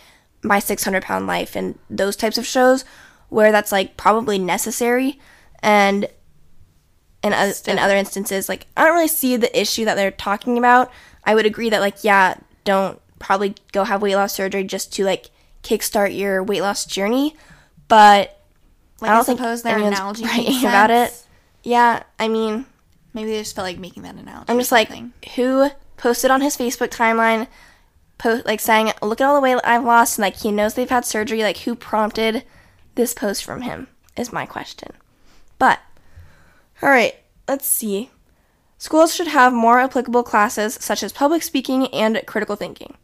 [0.43, 2.85] my 600 pound life and those types of shows
[3.29, 5.19] where that's like probably necessary
[5.63, 6.05] and
[7.23, 10.57] in, o- in other instances like i don't really see the issue that they're talking
[10.59, 10.91] about
[11.23, 15.03] i would agree that like yeah don't probably go have weight loss surgery just to
[15.03, 15.31] like
[15.63, 17.35] kickstart your weight loss journey
[17.87, 18.39] but
[19.01, 21.23] Like, i I, don't think suppose their anyone's analogy makes about it.
[21.63, 22.65] Yeah i mean
[23.17, 24.45] Maybe they just felt like making that analogy.
[24.47, 24.91] I'm just like,
[25.35, 27.47] who posted on his Facebook timeline,
[28.19, 30.87] post like saying, "Look at all the weight I've lost," and like he knows they've
[30.87, 31.41] had surgery.
[31.41, 32.43] Like, who prompted
[32.93, 33.87] this post from him?
[34.15, 34.91] Is my question.
[35.57, 35.79] But,
[36.83, 37.15] all right,
[37.47, 38.11] let's see.
[38.77, 42.97] Schools should have more applicable classes such as public speaking and critical thinking.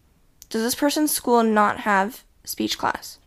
[0.50, 3.18] Does this person's school not have speech class?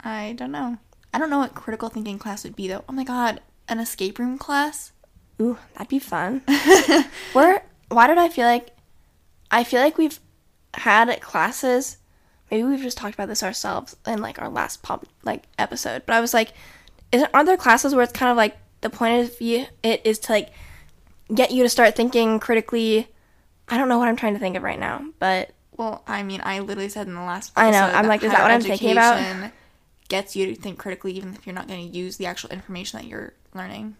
[0.00, 0.78] I don't know.
[1.14, 2.82] I don't know what critical thinking class would be though.
[2.88, 4.92] Oh my god, an escape room class?
[5.40, 6.42] Ooh, that'd be fun.
[7.32, 7.62] Where?
[7.88, 8.70] Why did I feel like?
[9.50, 10.18] I feel like we've
[10.74, 11.98] had classes.
[12.50, 16.04] Maybe we've just talked about this ourselves in like our last pop like episode.
[16.06, 16.52] But I was like,
[17.12, 20.18] isn't aren't there classes where it's kind of like the point of view it is
[20.20, 20.50] to like
[21.34, 23.08] get you to start thinking critically.
[23.68, 26.40] I don't know what I'm trying to think of right now, but Well, I mean,
[26.42, 28.92] I literally said in the last I know, I'm like, is that what I'm thinking
[28.92, 29.52] about?
[30.08, 32.98] Gets you to think critically even if you're not going to use the actual information
[32.98, 33.96] that you're learning.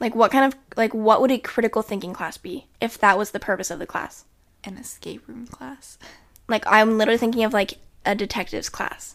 [0.00, 3.30] like what kind of like what would a critical thinking class be if that was
[3.30, 4.24] the purpose of the class?
[4.64, 5.98] An escape room class.
[6.48, 9.14] Like I'm literally thinking of like a detective's class.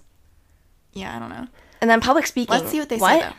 [0.93, 1.47] Yeah, I don't know.
[1.81, 2.55] And then public speaking.
[2.55, 3.33] Let's see what they say though.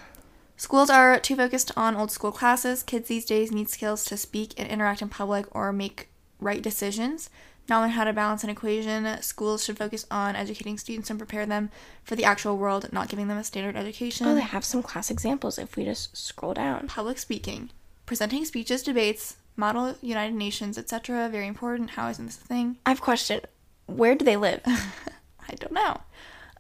[0.57, 2.83] Schools are too focused on old school classes.
[2.83, 6.09] Kids these days need skills to speak and interact in public or make
[6.39, 7.31] right decisions.
[7.69, 9.21] Not learn how to balance an equation.
[9.21, 11.71] Schools should focus on educating students and prepare them
[12.03, 14.27] for the actual world, not giving them a standard education.
[14.27, 16.87] Oh, they have some class examples if we just scroll down.
[16.87, 17.71] Public speaking,
[18.07, 21.29] presenting speeches, debates, model United Nations, etc.
[21.29, 21.91] Very important.
[21.91, 22.77] How isn't this a thing?
[22.87, 23.41] I have a question.
[23.87, 24.63] Where do they live?
[24.67, 26.01] I don't know.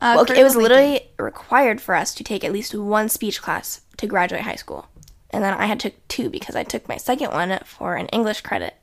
[0.00, 3.08] Uh, well, okay, it was critical literally required for us to take at least one
[3.08, 4.88] speech class to graduate high school.
[5.30, 8.42] And then I had took two because I took my second one for an English
[8.42, 8.74] credit.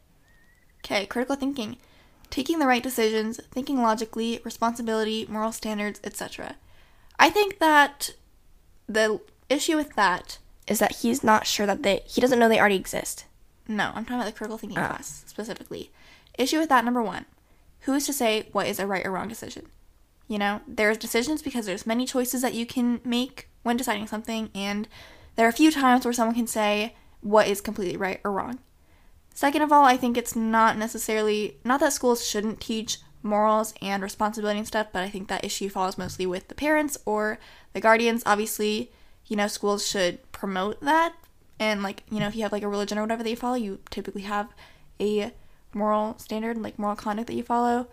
[0.79, 1.77] Okay, critical thinking.
[2.29, 6.55] Taking the right decisions, thinking logically, responsibility, moral standards, etc.
[7.19, 8.11] I think that
[8.88, 12.59] the issue with that, Is that he's not sure that they he doesn't know they
[12.59, 13.25] already exist.
[13.67, 14.88] no, I'm talking about the critical thinking ah.
[14.88, 15.91] class specifically.
[16.38, 17.25] Issue with that, number one,
[17.81, 19.67] who is to say what is a right or wrong decision?
[20.27, 24.49] You know, there's decisions because there's many choices that you can make when deciding something,
[24.53, 24.88] and
[25.35, 28.59] there are a few times where someone can say what is completely right or wrong.
[29.36, 34.02] Second of all, I think it's not necessarily not that schools shouldn't teach morals and
[34.02, 37.38] responsibility and stuff, but I think that issue falls mostly with the parents or
[37.74, 38.24] the guardians.
[38.26, 38.93] Obviously,
[39.28, 41.13] you know, schools should promote that.
[41.60, 43.80] And like, you know, if you have like a religion or whatever they follow, you
[43.89, 44.48] typically have
[45.02, 45.34] a
[45.74, 47.88] moral standard, like moral conduct that you follow.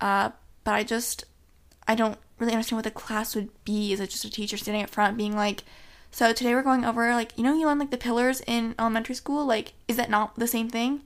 [0.00, 0.30] Uh,
[0.64, 1.26] but I just,
[1.86, 3.92] I don't really understand what the class would be.
[3.92, 5.62] Is it just a teacher standing up front being like,
[6.10, 9.14] so today we're going over like you know you learn like the pillars in elementary
[9.14, 9.44] school.
[9.46, 11.02] Like, is that not the same thing?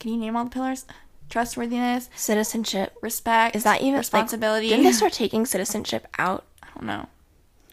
[0.00, 0.86] Can you name all the pillars?
[1.28, 2.96] Trustworthiness, Citizenship.
[3.02, 3.54] respect.
[3.54, 4.68] Is that even responsibility?
[4.68, 6.46] Like, didn't they start taking citizenship out?
[6.62, 7.06] I don't know.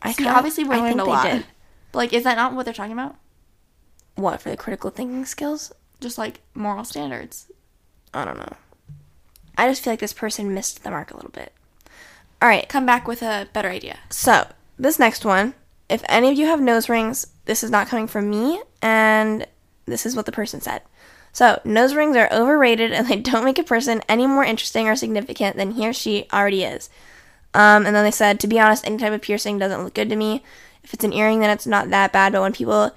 [0.01, 1.25] I See, obviously we're learning a they lot.
[1.25, 1.45] did.
[1.93, 3.15] But like, is that not what they're talking about?
[4.15, 5.71] What for the critical thinking skills?
[6.01, 7.49] Just like moral standards.
[8.13, 8.53] I don't know.
[9.57, 11.53] I just feel like this person missed the mark a little bit.
[12.41, 13.99] All right, Come back with a better idea.
[14.09, 15.53] So, this next one,
[15.89, 19.45] if any of you have nose rings, this is not coming from me, and
[19.85, 20.81] this is what the person said.
[21.31, 24.95] So, nose rings are overrated and they don't make a person any more interesting or
[24.95, 26.89] significant than he or she already is.
[27.53, 30.09] Um, and then they said, to be honest, any type of piercing doesn't look good
[30.09, 30.43] to me.
[30.83, 32.91] If it's an earring, then it's not that bad, but when people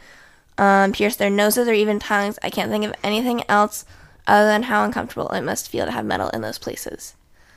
[0.57, 3.85] um, pierce their noses or even tongues, I can't think of anything else
[4.27, 7.15] other than how uncomfortable it must feel to have metal in those places.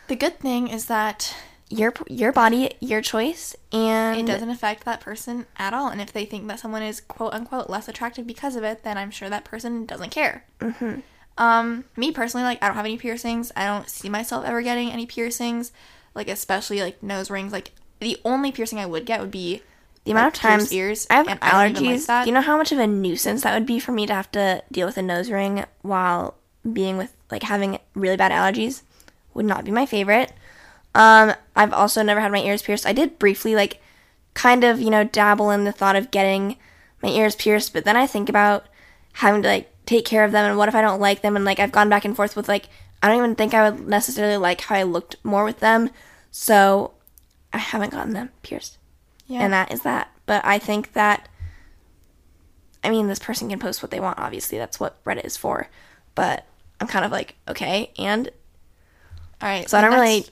[0.07, 1.35] The good thing is that
[1.71, 5.87] Your your body, your choice, and it doesn't affect that person at all.
[5.87, 8.97] And if they think that someone is quote unquote less attractive because of it, then
[8.97, 10.43] I'm sure that person doesn't care.
[10.59, 10.99] Mm-hmm.
[11.37, 13.53] Um, me personally, like I don't have any piercings.
[13.55, 15.71] I don't see myself ever getting any piercings,
[16.13, 17.53] like especially like nose rings.
[17.53, 19.61] Like the only piercing I would get would be
[20.03, 21.07] The amount like, of times ears.
[21.09, 22.25] I have and I like allergies.
[22.25, 24.61] you know how much of a nuisance that would be for me to have to
[24.71, 26.35] deal with a nose ring while
[26.71, 28.81] being with like having really bad allergies?
[29.33, 30.33] Would not be my favorite.
[30.93, 32.85] Um, I've also never had my ears pierced.
[32.85, 33.81] I did briefly like
[34.33, 36.57] kind of, you know, dabble in the thought of getting
[37.01, 38.65] my ears pierced, but then I think about
[39.13, 41.43] having to like take care of them and what if I don't like them and
[41.43, 42.69] like I've gone back and forth with like
[43.01, 45.89] I don't even think I would necessarily like how I looked more with them.
[46.29, 46.93] So
[47.51, 48.77] I haven't gotten them pierced
[49.31, 49.41] yeah.
[49.41, 50.11] and that is that.
[50.25, 51.27] But I think that,
[52.83, 54.19] I mean, this person can post what they want.
[54.19, 55.69] Obviously, that's what Reddit is for.
[56.15, 56.45] But
[56.79, 58.29] I'm kind of like, okay, and
[59.41, 59.69] all right.
[59.69, 60.25] so I don't really.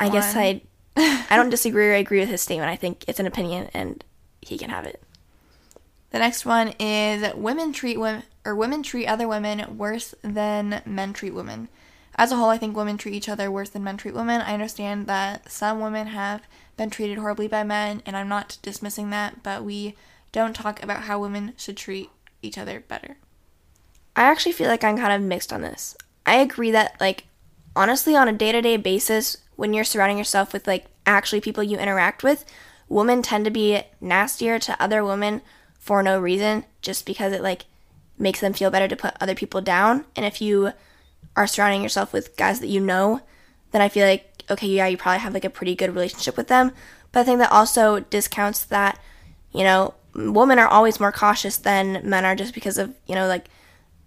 [0.00, 0.62] I guess I,
[0.96, 2.70] I don't disagree or agree with his statement.
[2.70, 4.02] I think it's an opinion, and
[4.40, 5.02] he can have it.
[6.10, 11.12] The next one is women treat women or women treat other women worse than men
[11.12, 11.68] treat women.
[12.16, 14.40] As a whole, I think women treat each other worse than men treat women.
[14.40, 16.42] I understand that some women have
[16.76, 19.94] been treated horribly by men, and I'm not dismissing that, but we
[20.32, 22.10] don't talk about how women should treat
[22.42, 23.16] each other better.
[24.16, 25.96] I actually feel like I'm kind of mixed on this.
[26.26, 27.24] I agree that, like,
[27.76, 31.62] honestly, on a day to day basis, when you're surrounding yourself with, like, actually people
[31.62, 32.46] you interact with,
[32.88, 35.42] women tend to be nastier to other women
[35.78, 37.66] for no reason, just because it, like,
[38.16, 40.06] makes them feel better to put other people down.
[40.16, 40.72] And if you
[41.36, 43.20] are surrounding yourself with guys that you know,
[43.72, 46.48] then I feel like, okay, yeah, you probably have, like, a pretty good relationship with
[46.48, 46.72] them.
[47.12, 48.98] But I think that also discounts that,
[49.52, 53.26] you know, women are always more cautious than men are just because of, you know,
[53.26, 53.44] like,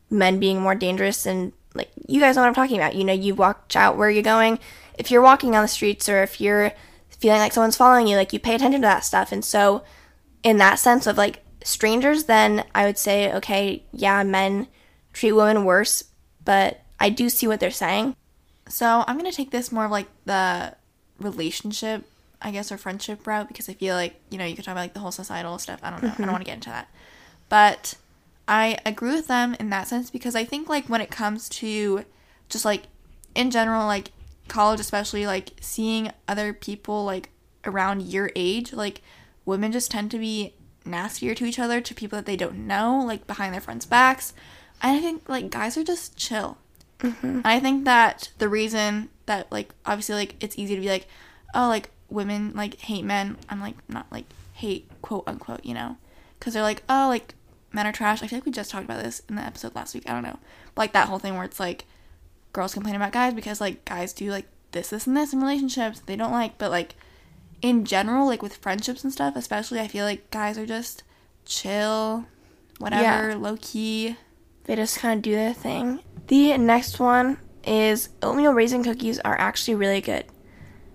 [0.10, 2.96] men being more dangerous and like you guys know what I'm talking about.
[2.96, 4.60] You know, you watch out where you're going.
[4.98, 6.72] If you're walking on the streets or if you're
[7.10, 9.32] feeling like someone's following you, like you pay attention to that stuff.
[9.32, 9.84] And so
[10.44, 14.68] in that sense of like strangers, then I would say, okay, yeah, men
[15.14, 16.04] treat women worse,
[16.44, 18.16] but I do see what they're saying.
[18.68, 20.76] So I'm gonna take this more of like the
[21.20, 22.06] relationship,
[22.42, 24.82] I guess, or friendship route because I feel like you know you could talk about
[24.82, 25.80] like the whole societal stuff.
[25.84, 26.10] I don't know.
[26.10, 26.32] I don't mm-hmm.
[26.32, 26.90] want to get into that,
[27.50, 27.96] but
[28.48, 32.06] I agree with them in that sense because I think like when it comes to
[32.50, 32.84] just like
[33.36, 34.12] in general, like
[34.54, 37.30] college, especially like seeing other people like
[37.66, 39.02] around your age, like
[39.46, 40.54] women just tend to be
[40.86, 44.32] nastier to each other to people that they don't know, like behind their friends' backs.
[44.82, 46.60] And I think like guys are just chill.
[47.00, 47.42] Mm-hmm.
[47.44, 51.08] I think that the reason that like obviously like it's easy to be like,
[51.56, 53.38] oh like women like hate men.
[53.50, 55.98] I'm like not like hate quote unquote, you know,
[56.38, 57.34] because they're like oh like
[57.72, 58.22] men are trash.
[58.22, 60.08] I feel like we just talked about this in the episode last week.
[60.08, 60.38] I don't know,
[60.78, 61.86] like that whole thing where it's like
[62.54, 66.00] girls complain about guys because like guys do like this this and this in relationships
[66.06, 66.96] they don't like, but like
[67.62, 71.04] in general like with friendships and stuff, especially I feel like guys are just
[71.46, 72.26] chill,
[72.80, 73.36] whatever, Yeah.
[73.36, 74.18] low key.
[74.66, 76.00] They just kind of do their thing.
[76.28, 80.26] The next one is oatmeal raisin cookies are actually really good.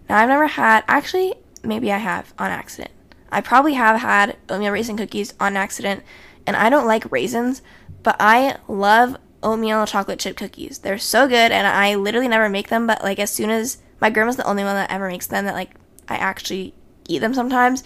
[0.08, 2.90] Now, I've never had, actually, maybe I have on accident.
[3.30, 6.02] I probably have had oatmeal raisin cookies on accident,
[6.46, 7.60] and I don't like raisins,
[8.02, 10.78] but I love oatmeal chocolate chip cookies.
[10.78, 14.10] They're so good, and I literally never make them, but like as soon as my
[14.10, 15.70] grandma's the only one that ever makes them that like
[16.08, 16.74] I actually
[17.08, 17.82] eat them sometimes.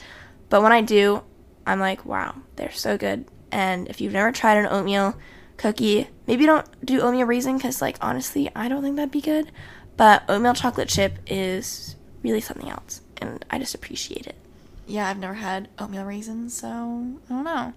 [0.49, 1.23] But when I do,
[1.67, 3.25] I'm like, wow, they're so good.
[3.51, 5.17] And if you've never tried an oatmeal
[5.57, 9.51] cookie, maybe don't do oatmeal raisin because, like, honestly, I don't think that'd be good.
[9.97, 14.37] But oatmeal chocolate chip is really something else, and I just appreciate it.
[14.87, 17.73] Yeah, I've never had oatmeal raisins, so I don't know.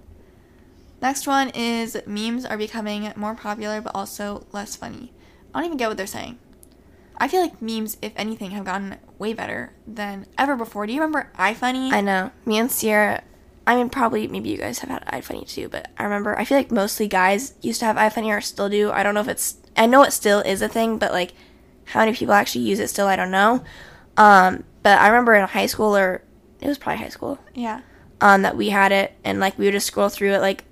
[1.05, 5.13] Next one is memes are becoming more popular but also less funny.
[5.53, 6.39] I don't even get what they're saying.
[7.15, 10.87] I feel like memes, if anything, have gotten way better than ever before.
[10.87, 11.91] Do you remember iFunny?
[11.93, 12.31] I know.
[12.43, 13.21] Me and Ciera,
[13.67, 16.57] I mean, probably maybe you guys have had iFunny too, but I remember, I feel
[16.57, 18.89] like mostly guys used to have iFunny or still do.
[18.89, 21.33] I don't know if it's, I know it still is a thing, but like
[21.83, 23.63] how many people actually use it still, I don't know.
[24.17, 26.23] Um, but I remember in high school, or
[26.61, 27.81] it was probably high school, yeah.
[28.21, 30.39] um, that we had it, and like we would just scroll through it.
[30.39, 30.65] Like,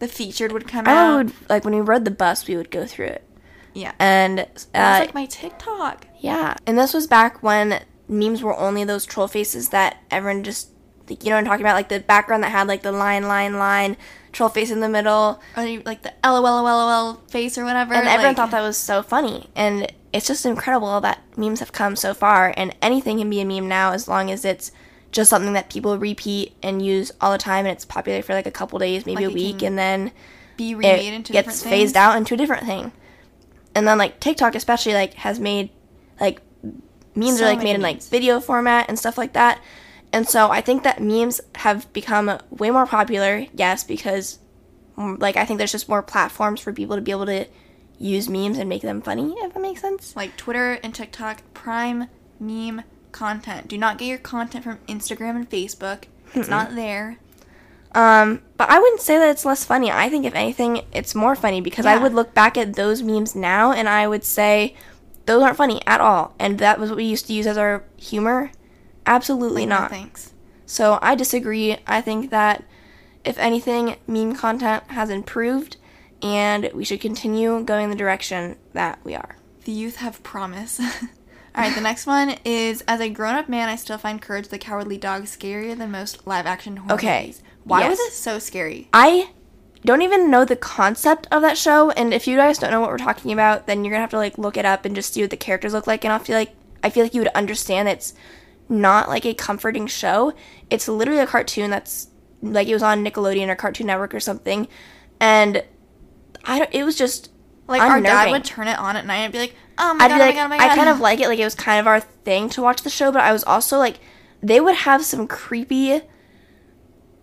[0.00, 1.16] The featured would come I out.
[1.16, 3.24] would, like when we rode the bus, we would go through it.
[3.74, 3.92] yeah.
[3.98, 6.06] And uh, was like my TikTok.
[6.18, 10.70] Yeah, and this was back when memes were only those troll faces that everyone just,
[11.08, 11.74] like, you know what I'm talking about?
[11.76, 13.96] Like the background that had like the line, line, line,
[14.32, 15.40] troll face in the middle.
[15.56, 17.94] Or like the LOL face or whatever.
[17.94, 19.48] And everyone like- thought that was so funny.
[19.54, 22.52] And it's just incredible that memes have come so far.
[22.56, 24.72] And anything can be a meme now as long as it's
[25.12, 28.46] just something that people repeat and use all the time and it's popular for like
[28.46, 30.12] a couple days, maybe Like a week, and then
[30.56, 32.92] be remade it into gets phased out into a different thing.
[33.74, 35.70] And then like TikTok especially like has made
[36.20, 36.40] like
[37.14, 39.60] memes So are like made in like video format and stuff like that.
[40.12, 44.38] And so I think that memes have become way more popular, yes, because
[44.96, 47.46] mm, like I think there's just more platforms for people to be able to
[47.98, 50.16] use memes and make them funny, if that makes sense.
[50.16, 52.08] Like Twitter and TikTok, prime
[52.40, 53.68] meme content.
[53.68, 56.04] Do not get your content from Instagram and Facebook.
[56.34, 57.18] It's not there.
[57.92, 59.90] Um, but I wouldn't say that it's less funny.
[59.90, 63.34] I think if anything, it's more funny because I would look back at those memes
[63.34, 64.76] now and I would say
[65.26, 66.34] those aren't funny at all.
[66.38, 68.52] And that was what we used to use as our humor.
[69.06, 69.90] Absolutely Like, no not.
[69.90, 70.32] thanks.
[70.66, 71.78] So I disagree.
[71.86, 72.62] I think that
[73.24, 75.76] if anything, meme content has improved
[76.22, 79.36] and we should continue going the direction that we are.
[79.64, 80.80] The youth have promise.
[81.54, 84.58] All right, the next one is as a grown-up man, I still find Courage the
[84.58, 87.42] Cowardly Dog scarier than most live-action horror Okay, movies.
[87.64, 88.12] Why was yes.
[88.12, 88.88] it so scary?
[88.92, 89.30] I
[89.84, 92.90] don't even know the concept of that show, and if you guys don't know what
[92.90, 95.22] we're talking about, then you're gonna have to like look it up and just see
[95.22, 97.88] what the characters look like, and I feel like I feel like you would understand
[97.88, 98.14] it's
[98.68, 100.32] not like a comforting show.
[100.70, 102.08] It's literally a cartoon that's
[102.42, 104.68] like it was on Nickelodeon or Cartoon Network or something,
[105.18, 105.64] and
[106.44, 106.74] I don't.
[106.74, 107.30] It was just
[107.66, 110.08] Like our dad would turn it on at night and be like, "Oh my I'd
[110.10, 111.28] god, be oh like, my god, oh my god." I kind of like it.
[111.28, 113.78] Like it was kind of our thing to watch the show, but I was also
[113.78, 113.98] like,
[114.42, 116.02] they would have some creepy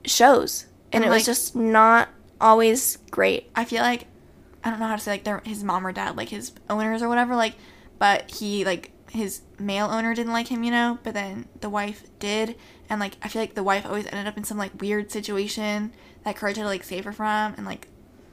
[0.05, 3.49] shows, and it was like- just not always great.
[3.55, 4.05] I feel like
[4.63, 7.01] I don't know how to say like their his mom or dad, like his owners
[7.01, 7.55] or whatever, like
[7.99, 12.03] but he like his male owner didn't like him, you know, but then the wife
[12.19, 12.55] did
[12.89, 15.93] and like I feel like the wife always ended up in some like weird situation
[16.23, 17.87] that Courage had to like save her from and like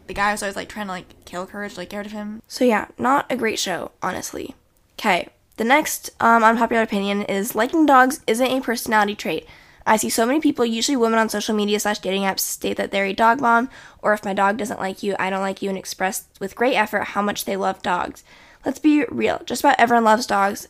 [0.06, 2.42] the guy was always like trying to like kill Courage, like get rid of him.
[2.48, 4.54] So yeah, not a great show, honestly.
[4.98, 9.46] Okay, the next um, unpopular opinion is liking dogs isn't a personality trait.
[9.86, 12.90] I see so many people, usually women on social media slash dating apps, state that
[12.90, 13.68] they're a dog mom,
[14.00, 16.74] or if my dog doesn't like you, I don't like you, and express with great
[16.74, 18.24] effort how much they love dogs.
[18.64, 19.42] Let's be real.
[19.44, 20.68] Just about everyone loves dogs.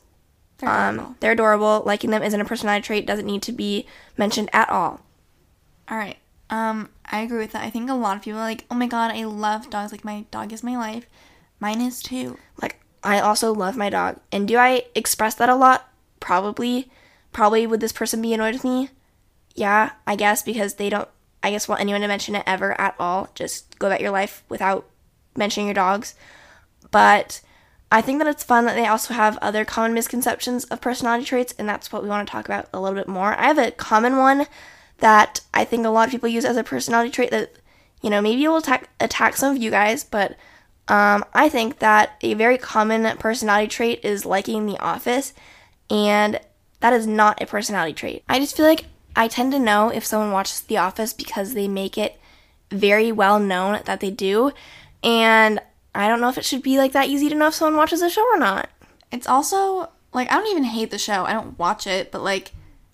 [0.59, 1.85] They're Um, they're adorable.
[1.87, 3.07] Liking them isn't a personality trait.
[3.07, 5.01] Doesn't need to be mentioned at all.
[5.89, 6.17] All right.
[6.55, 7.65] Um, I agree with that.
[7.65, 9.91] I think a lot of people are like, "Oh my god, I love dogs.
[9.91, 11.07] Like my dog is my life.
[11.59, 14.21] Mine is too." Like I also love my dog.
[14.31, 15.89] And do I express that a lot?
[16.21, 16.91] Probably.
[17.33, 18.91] Probably would this person be annoyed with me?
[19.57, 21.09] Yeah, I guess because they don't
[21.43, 23.31] I guess want anyone to mention it ever at all.
[23.35, 24.89] Just go about your life without
[25.37, 26.15] mentioning your dogs.
[26.93, 27.41] But
[27.91, 31.55] I think that it's fun that they also have other common misconceptions of personality traits,
[31.59, 33.35] and that's what we want to talk about a little bit more.
[33.35, 34.47] I have a common one
[34.99, 37.53] that I think a lot of people use as a personality trait that,
[38.03, 40.37] you know, maybe it will attack, attack some of you guys, but
[40.89, 45.33] um, I think that a very common personality trait is liking The Office,
[45.89, 46.39] and
[46.81, 48.23] that is not a personality trait.
[48.29, 51.69] I just feel like I tend to know if someone watches The Office because they
[51.69, 52.21] make it
[52.71, 54.53] very well known that they do,
[55.03, 55.61] and
[55.95, 58.03] I don't know if it should be like that easy to know if someone watches
[58.03, 58.69] a show or not.
[59.11, 61.25] It's also like I don't even hate the show.
[61.25, 62.53] I don't watch it, but like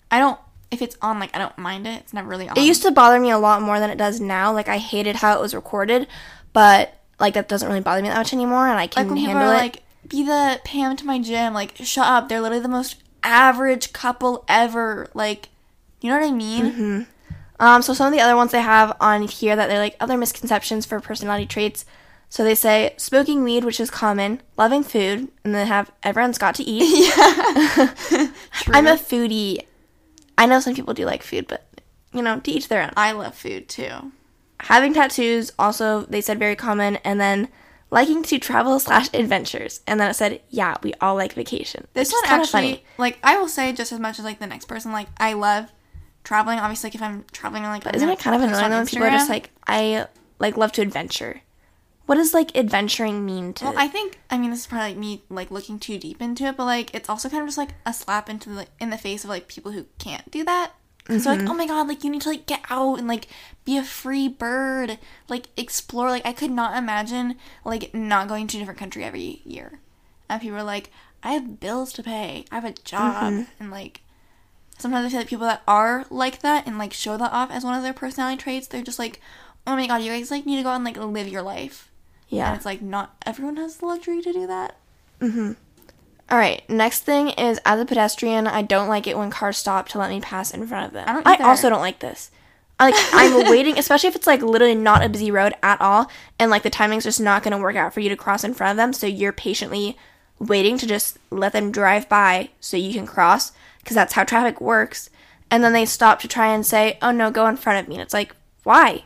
[0.09, 0.39] I don't
[0.71, 1.99] if it's on like I don't mind it.
[1.99, 2.57] It's never really on.
[2.57, 4.53] It used to bother me a lot more than it does now.
[4.53, 6.07] Like I hated how it was recorded,
[6.53, 9.23] but like that doesn't really bother me that much anymore, and I can like when
[9.23, 9.57] handle are it.
[9.57, 12.29] like, "Be the Pam to my Jim." Like, shut up.
[12.29, 15.09] They're literally the most average couple ever.
[15.13, 15.49] Like,
[15.99, 16.65] you know what I mean?
[16.65, 17.01] Mm-hmm.
[17.59, 20.17] Um, so some of the other ones they have on here that they're like other
[20.17, 21.85] misconceptions for personality traits.
[22.27, 26.55] So they say smoking weed, which is common, loving food, and then have everyone's got
[26.55, 26.81] to eat.
[27.17, 28.27] Yeah.
[28.67, 29.65] I'm a foodie.
[30.37, 31.67] I know some people do like food, but
[32.13, 32.91] you know, to each their own.
[32.97, 34.11] I love food too.
[34.59, 37.49] Having tattoos, also they said very common, and then
[37.89, 39.81] liking to travel slash adventures.
[39.85, 41.87] And then it said, yeah, we all like vacation.
[41.93, 44.91] This one actually, like, I will say just as much as like the next person.
[44.91, 45.71] Like, I love
[46.23, 46.59] traveling.
[46.59, 49.11] Obviously, like if I'm traveling, like, But isn't it kind of annoying when people are
[49.11, 50.07] just like, I
[50.39, 51.41] like love to adventure?
[52.11, 54.97] What does like adventuring mean to Well, I think I mean this is probably like
[54.97, 57.69] me like looking too deep into it, but like it's also kind of just like
[57.85, 60.73] a slap into the in the face of like people who can't do that.
[61.07, 61.27] So Mm-hmm.
[61.27, 63.27] like, oh my god, like you need to like get out and like
[63.65, 64.99] be a free bird,
[65.29, 66.09] like explore.
[66.09, 69.79] Like I could not imagine like not going to a different country every year.
[70.29, 70.91] And people are like,
[71.23, 73.43] I have bills to pay, I have a job, Mm-hmm.
[73.63, 74.01] and like
[74.77, 77.63] sometimes I feel like people that are like that and like show that off as
[77.63, 79.19] one of their personality traits, they're just like,
[79.65, 81.90] oh my god, you guys like need to go out and like live your life.
[82.47, 84.77] And it's like not everyone has the luxury to do that.
[85.19, 85.51] Mm-hmm.
[86.29, 86.67] All right.
[86.69, 90.09] Next thing is as a pedestrian, I don't like it when cars stop to let
[90.09, 91.07] me pass in front of them.
[91.07, 92.31] I don't I also don't like this.
[92.79, 96.09] I, like I'm waiting, especially if it's like literally not a busy road at all,
[96.39, 98.53] and like the timing's just not going to work out for you to cross in
[98.53, 98.93] front of them.
[98.93, 99.97] So you're patiently
[100.39, 104.59] waiting to just let them drive by so you can cross, because that's how traffic
[104.59, 105.09] works.
[105.51, 107.95] And then they stop to try and say, "Oh no, go in front of me."
[107.95, 109.03] And it's like, why?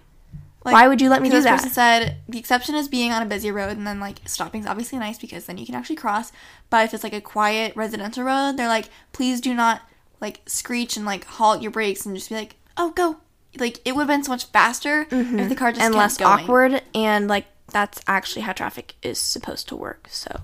[0.65, 1.57] Like, Why would you let me do This that?
[1.57, 4.67] person said the exception is being on a busy road, and then like stopping is
[4.67, 6.31] obviously nice because then you can actually cross.
[6.71, 9.81] But if it's like a quiet residential road, they're like, please do not
[10.19, 13.17] like screech and like halt your brakes and just be like, oh go.
[13.57, 15.85] Like it would have been so much faster if the car just Mm-hmm.
[15.85, 16.31] and less going.
[16.41, 20.41] awkward and like that's actually how traffic is supposed to work so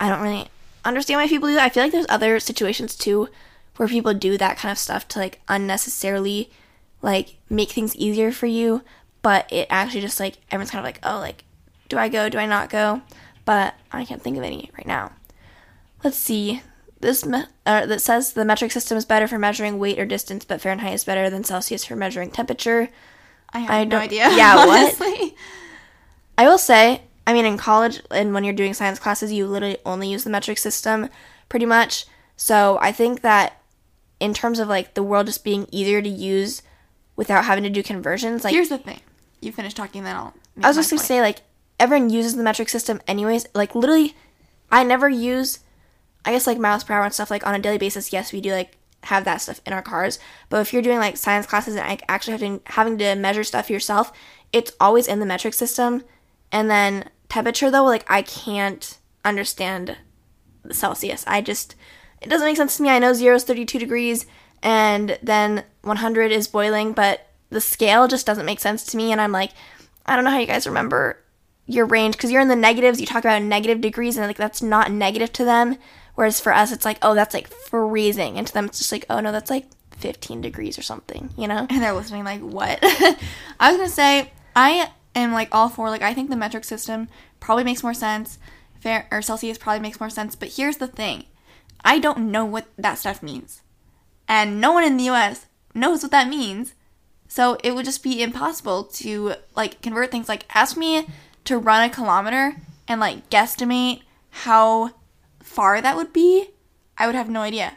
[0.00, 0.48] i don't really
[0.84, 3.28] understand why people do that i feel like there's other situations too
[3.76, 6.50] where people do that kind of stuff to like unnecessarily
[7.02, 8.82] like make things easier for you
[9.26, 11.44] but it actually just like everyone's kind of like oh like
[11.88, 13.02] do i go do i not go
[13.44, 15.10] but i can't think of any right now
[16.04, 16.62] let's see
[17.00, 20.44] this me- uh, that says the metric system is better for measuring weight or distance
[20.44, 22.88] but fahrenheit is better than celsius for measuring temperature
[23.52, 24.28] I have I no idea.
[24.36, 24.68] yeah, what?
[24.98, 25.34] honestly.
[26.38, 29.78] I will say, I mean, in college and when you're doing science classes, you literally
[29.86, 31.08] only use the metric system
[31.48, 32.06] pretty much.
[32.36, 33.60] So I think that
[34.20, 36.62] in terms of like the world just being easier to use
[37.16, 39.00] without having to do conversions, like Here's the thing.
[39.40, 40.34] You finish talking, then I'll.
[40.62, 41.08] I was just gonna point.
[41.08, 41.42] say, like
[41.78, 43.46] everyone uses the metric system anyways.
[43.54, 44.14] Like literally,
[44.70, 45.60] I never use,
[46.24, 48.12] I guess like miles per hour and stuff like on a daily basis.
[48.12, 50.18] Yes, we do like have that stuff in our cars.
[50.48, 53.70] But if you're doing like science classes and like, actually having having to measure stuff
[53.70, 54.12] yourself,
[54.52, 56.04] it's always in the metric system.
[56.52, 59.96] And then temperature though, like I can't understand
[60.70, 61.24] Celsius.
[61.26, 61.74] I just
[62.20, 62.90] it doesn't make sense to me.
[62.90, 64.26] I know zero is 32 degrees
[64.62, 69.12] and then 100 is boiling, but the scale just doesn't make sense to me.
[69.12, 69.52] And I'm like,
[70.04, 71.22] I don't know how you guys remember
[71.66, 73.00] your range because you're in the negatives.
[73.00, 75.76] You talk about negative degrees and like that's not negative to them.
[76.14, 78.38] Whereas for us, it's like, oh, that's like freezing.
[78.38, 79.66] And to them, it's just like, oh no, that's like
[79.98, 81.66] 15 degrees or something, you know?
[81.70, 82.78] and they're listening like what
[83.60, 87.08] i was gonna say i am like all for like i think the metric system
[87.40, 88.38] probably makes more sense
[88.80, 91.24] fair or celsius probably makes more sense but here's the thing
[91.84, 93.62] i don't know what that stuff means
[94.28, 96.74] and no one in the us knows what that means
[97.28, 101.06] so it would just be impossible to like convert things like ask me
[101.44, 102.56] to run a kilometer
[102.88, 104.90] and like guesstimate how
[105.42, 106.48] far that would be
[106.98, 107.76] i would have no idea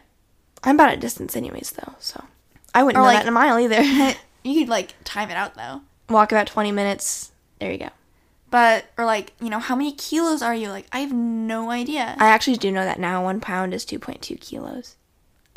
[0.64, 2.22] I'm bad at distance anyways, though, so
[2.74, 3.82] I wouldn't Or, know like- that in a mile either.
[4.44, 7.32] you could like time it out though Walk about 20 minutes.
[7.60, 7.90] There you go.
[8.52, 10.70] But or like, you know, how many kilos are you?
[10.70, 12.16] Like, I have no idea.
[12.18, 13.24] I actually do know that now.
[13.24, 14.96] One pound is 2.2 kilos.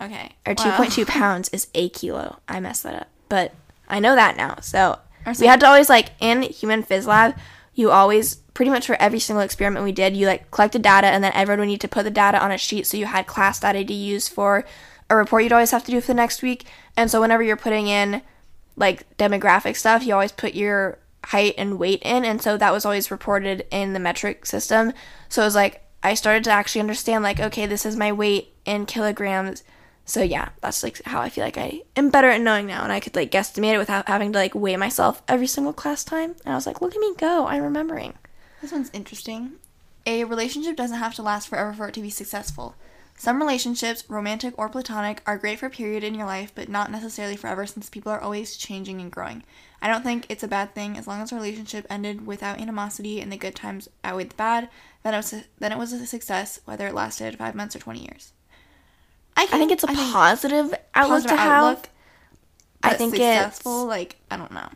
[0.01, 0.32] okay.
[0.47, 0.76] Or wow.
[0.78, 2.38] 2.2 pounds is a kilo.
[2.49, 3.09] I messed that up.
[3.30, 3.55] But
[3.93, 4.57] I know that now.
[4.61, 4.99] So
[5.38, 7.36] we had to always, like, in Human Phys Lab,
[7.74, 11.22] you always, pretty much for every single experiment we did, you, like, collected data and
[11.22, 13.61] then everyone would need to put the data on a sheet so you had class
[13.61, 14.64] data to use for
[15.09, 16.66] a report you'd always have to do for the next week.
[16.97, 18.22] And so whenever you're putting in,
[18.76, 22.24] like, demographic stuff, you always put your height and weight in.
[22.24, 24.93] And so that was always reported in the metric system.
[25.28, 28.55] So it was like, I started to actually understand, like, okay, this is my weight
[28.64, 29.62] in kilograms.
[30.05, 32.92] So yeah, that's like how I feel like I am better at knowing now, and
[32.92, 36.34] I could like guesstimate it without having to like weigh myself every single class time.
[36.44, 38.14] And I was like, look at me go, I'm remembering.
[38.61, 39.53] This one's interesting.
[40.05, 42.74] A relationship doesn't have to last forever for it to be successful.
[43.16, 46.90] Some relationships, romantic or platonic, are great for a period in your life, but not
[46.90, 49.44] necessarily forever since people are always changing and growing.
[49.80, 53.20] I don't think it's a bad thing as long as a relationship ended without animosity
[53.20, 54.68] and the good times outweighed the bad,
[55.05, 57.78] then it was a, then it was a success whether it lasted 5 months or
[57.78, 58.32] 20 years.
[59.37, 61.64] I, I think it's a I positive outlook positive to have.
[61.64, 61.89] outlook,
[62.83, 64.68] I but think successful it's like I don't know.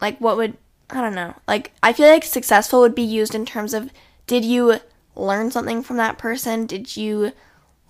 [0.00, 0.56] like what would
[0.90, 1.34] I don't know.
[1.48, 3.90] Like I feel like successful would be used in terms of
[4.26, 4.80] did you
[5.16, 6.66] learn something from that person?
[6.66, 7.32] Did you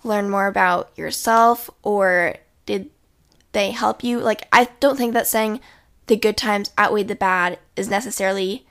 [0.03, 2.89] learn more about yourself or did
[3.51, 4.19] they help you?
[4.19, 5.59] Like I don't think that saying
[6.07, 8.65] the good times outweighed the bad is necessarily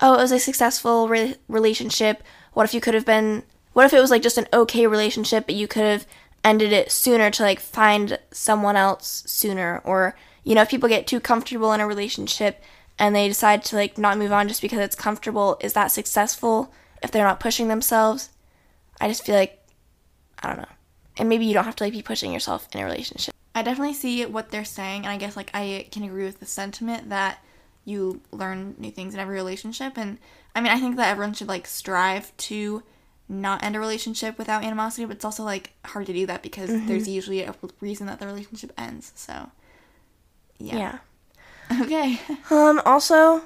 [0.00, 2.22] oh, it was a successful re- relationship.
[2.54, 5.46] What if you could have been what if it was like just an okay relationship
[5.46, 6.06] but you could have
[6.44, 11.06] ended it sooner to like find someone else sooner or you know if people get
[11.06, 12.62] too comfortable in a relationship
[12.98, 16.72] and they decide to like not move on just because it's comfortable, is that successful
[17.02, 18.30] if they're not pushing themselves?
[19.00, 19.58] I just feel like
[20.42, 20.68] I don't know.
[21.16, 23.34] And maybe you don't have to like be pushing yourself in a relationship.
[23.54, 26.46] I definitely see what they're saying, and I guess like I can agree with the
[26.46, 27.38] sentiment that
[27.84, 29.98] you learn new things in every relationship.
[29.98, 30.18] And
[30.54, 32.82] I mean, I think that everyone should like strive to
[33.32, 36.70] not end a relationship without animosity, but it's also like hard to do that because
[36.86, 39.12] there's usually a reason that the relationship ends.
[39.14, 39.50] So,
[40.58, 40.76] yeah.
[40.76, 40.98] yeah.
[41.80, 42.20] Okay.
[42.50, 43.40] Um, also,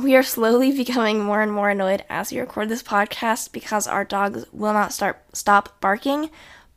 [0.00, 4.04] we are slowly becoming more and more annoyed as we record this podcast because our
[4.04, 6.30] dogs will not start stop barking,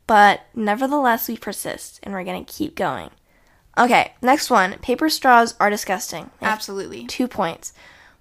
[0.08, 3.10] but nevertheless we persist and we're gonna keep going.
[3.78, 4.72] Okay, next one.
[4.78, 6.30] Paper straws are disgusting.
[6.40, 7.06] They Absolutely.
[7.06, 7.72] Two points.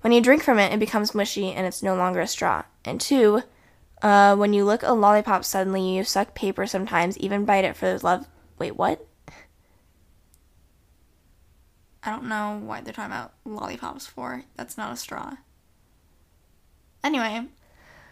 [0.02, 2.64] When you drink from it, it becomes mushy and it's no longer a straw.
[2.84, 3.42] And two,
[4.02, 7.86] uh, when you lick a lollipop suddenly, you suck paper sometimes, even bite it for
[7.98, 8.28] the love.
[8.60, 9.06] Wait, what?
[12.04, 14.44] I don't know why they're talking about lollipops for.
[14.56, 15.38] That's not a straw.
[17.04, 17.48] Anyway,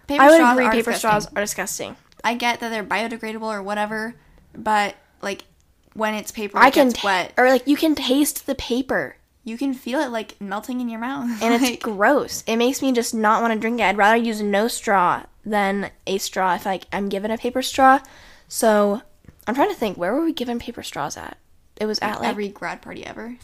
[0.07, 0.97] paper I would straws agree are paper disgusting.
[0.97, 1.95] straws are disgusting.
[2.23, 4.15] I get that they're biodegradable or whatever,
[4.55, 5.45] but like
[5.93, 7.33] when it's paper, I it can gets wet.
[7.37, 9.17] or like you can taste the paper.
[9.43, 12.43] You can feel it like melting in your mouth, and Like, it's gross.
[12.47, 13.83] It makes me just not want to drink it.
[13.83, 17.99] I'd rather use no straw than a straw if like I'm given a paper straw.
[18.47, 19.01] So
[19.47, 21.37] I'm trying to think where were we given paper straws at?
[21.79, 23.37] It was at like every grad party ever.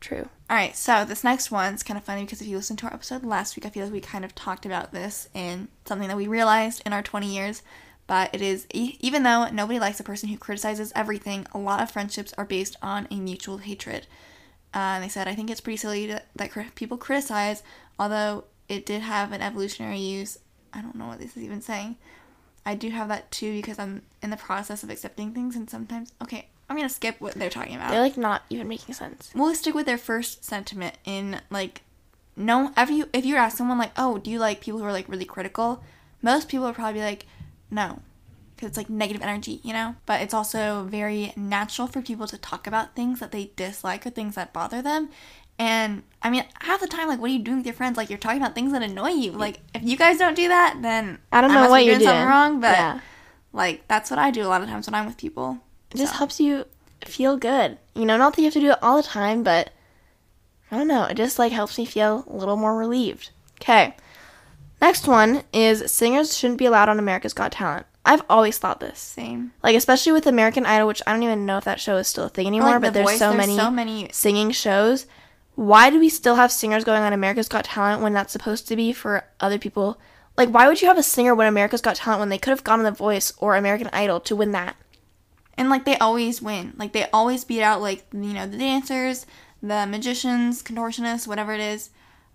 [0.00, 0.28] true.
[0.48, 2.94] All right, so this next one's kind of funny because if you listen to our
[2.94, 6.16] episode last week, I feel like we kind of talked about this in something that
[6.16, 7.62] we realized in our 20 years.
[8.06, 11.82] But it is, e- even though nobody likes a person who criticizes everything, a lot
[11.82, 14.06] of friendships are based on a mutual hatred.
[14.72, 17.64] Uh, and they said, I think it's pretty silly to, that cri- people criticize,
[17.98, 20.38] although it did have an evolutionary use.
[20.76, 21.96] I don't know what this is even saying.
[22.64, 26.12] I do have that too because I'm in the process of accepting things, and sometimes,
[26.22, 29.30] okay, I'm gonna skip what they're talking about They're like not even making sense.
[29.34, 31.82] we'll stick with their first sentiment in like
[32.36, 34.92] no if you if you ask someone like oh do you like people who are
[34.92, 35.82] like really critical
[36.22, 37.24] most people would probably be like
[37.70, 38.00] no
[38.54, 42.36] because it's like negative energy you know but it's also very natural for people to
[42.36, 45.08] talk about things that they dislike or things that bother them
[45.58, 48.10] and i mean half the time like what are you doing with your friends like
[48.10, 51.18] you're talking about things that annoy you like if you guys don't do that then
[51.32, 52.28] I don't know must what you're doing something doing.
[52.28, 53.00] wrong but Yeah.
[53.52, 55.58] like that's what i do a lot of times when i'm with people
[55.92, 56.18] It just So.
[56.18, 56.66] helps you
[57.04, 57.78] feel good.
[57.94, 59.70] You know, not that you have to do it all the time, but
[60.72, 61.04] I don't know.
[61.04, 63.30] It just like helps me feel a little more relieved.
[63.60, 63.94] Okay.
[64.82, 67.86] Next one is singers shouldn't be allowed on America's Got Talent.
[68.04, 68.98] I've always thought this.
[68.98, 72.08] same Like especially with American Idol, which I don't even know if that show is
[72.08, 74.50] still a thing anymore, like, but The there's Voice, so there's many so many singing
[74.50, 75.06] shows.
[75.56, 78.76] Why do we still have singers going on America's Got Talent when that's supposed to
[78.76, 79.98] be for other people?
[80.36, 82.64] Like why would you have a singer when America's Got Talent when they could have
[82.64, 84.76] gone on The Voice or American Idol to win that?
[85.58, 86.74] And like they always win.
[86.76, 89.26] Like they always beat out like you know the dancers,
[89.62, 91.90] the magicians, contortionists, whatever it is.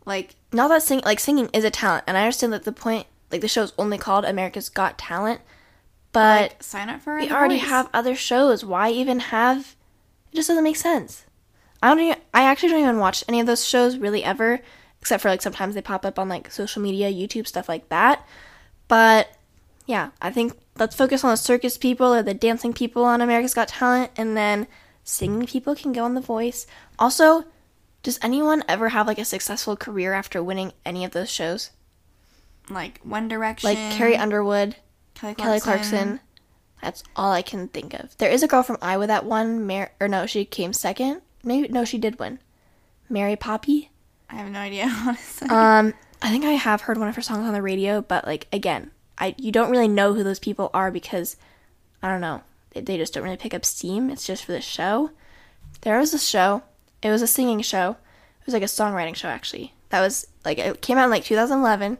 [0.06, 3.08] Like not that sing like singing is a talent and i understand that the point
[3.32, 5.42] like the show's only called america's got talent
[6.12, 7.24] but like sign up for it.
[7.24, 9.76] we already have other shows why even have
[10.32, 11.26] it just doesn't make sense
[11.82, 14.60] i don't even i actually don't even watch any of those shows really ever
[15.02, 18.26] except for like sometimes they pop up on like social media youtube stuff like that
[18.88, 19.30] but
[19.86, 23.54] yeah i think let's focus on the circus people or the dancing people on america's
[23.54, 24.68] got talent and then
[25.04, 26.68] singing people can go on the voice
[27.00, 27.46] also
[28.04, 31.72] does anyone ever have like a successful career after winning any of those shows
[32.70, 34.76] like One Direction, like Carrie Underwood,
[35.16, 35.90] Kelly Kelly Clarkson.
[35.90, 36.20] Clarkson.
[36.82, 38.18] That's all I can think of.
[38.18, 41.22] There is a girl from Iowa that won, Mar- or no, she came second.
[41.44, 42.40] Maybe no, she did win.
[43.10, 43.90] Maddie Poppe.
[44.30, 45.50] I have no idea honestly.
[45.50, 48.48] Um, I think I have heard one of her songs on the radio, but like
[48.54, 51.36] again, I you don't really know who those people are because
[52.02, 52.42] I don't know.
[52.72, 54.10] They, they just don't really pick up steam.
[54.10, 55.12] It's just for the show.
[55.82, 56.64] There was a show.
[57.02, 57.92] It was a singing show.
[58.40, 59.74] It was like a songwriting show actually.
[59.90, 61.98] That was like it came out in like 2011,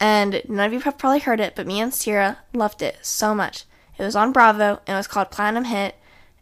[0.00, 3.34] and none of you have probably heard it, but me and Ciera loved it so
[3.34, 3.64] much.
[3.98, 5.96] It was on Bravo and it was called Platinum Hit,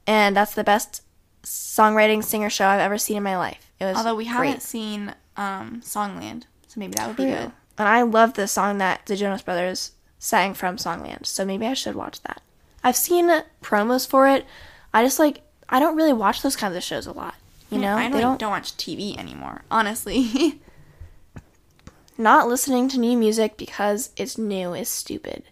[0.07, 1.03] and that's the best
[1.45, 3.71] songwriting singer show I've ever seen in my life.
[3.81, 4.33] It was Although we great.
[4.33, 7.53] haven't seen um Songland, so maybe that would be good.
[7.77, 11.75] And I love the song that the Jonas Brothers sang from Songland, so maybe I
[11.75, 12.41] should watch that.
[12.83, 13.31] I've seen
[13.63, 14.45] promos for it.
[14.93, 17.35] I just like I don't really watch those kinds of shows a lot.
[17.71, 20.61] You know, I don't, don't don't watch TV anymore, honestly.
[22.19, 25.45] not listening to new music because it's new is stupid.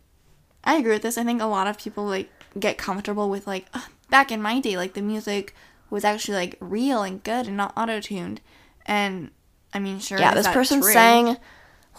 [0.64, 1.18] I agree with this.
[1.18, 3.66] I think a lot of people like get comfortable with like
[4.10, 5.54] back in my day, like the music
[5.92, 8.40] was actually like real and good and not auto tuned.
[8.86, 9.30] And
[9.74, 10.92] I mean, sure, yeah, is this that person's true?
[10.92, 11.36] saying.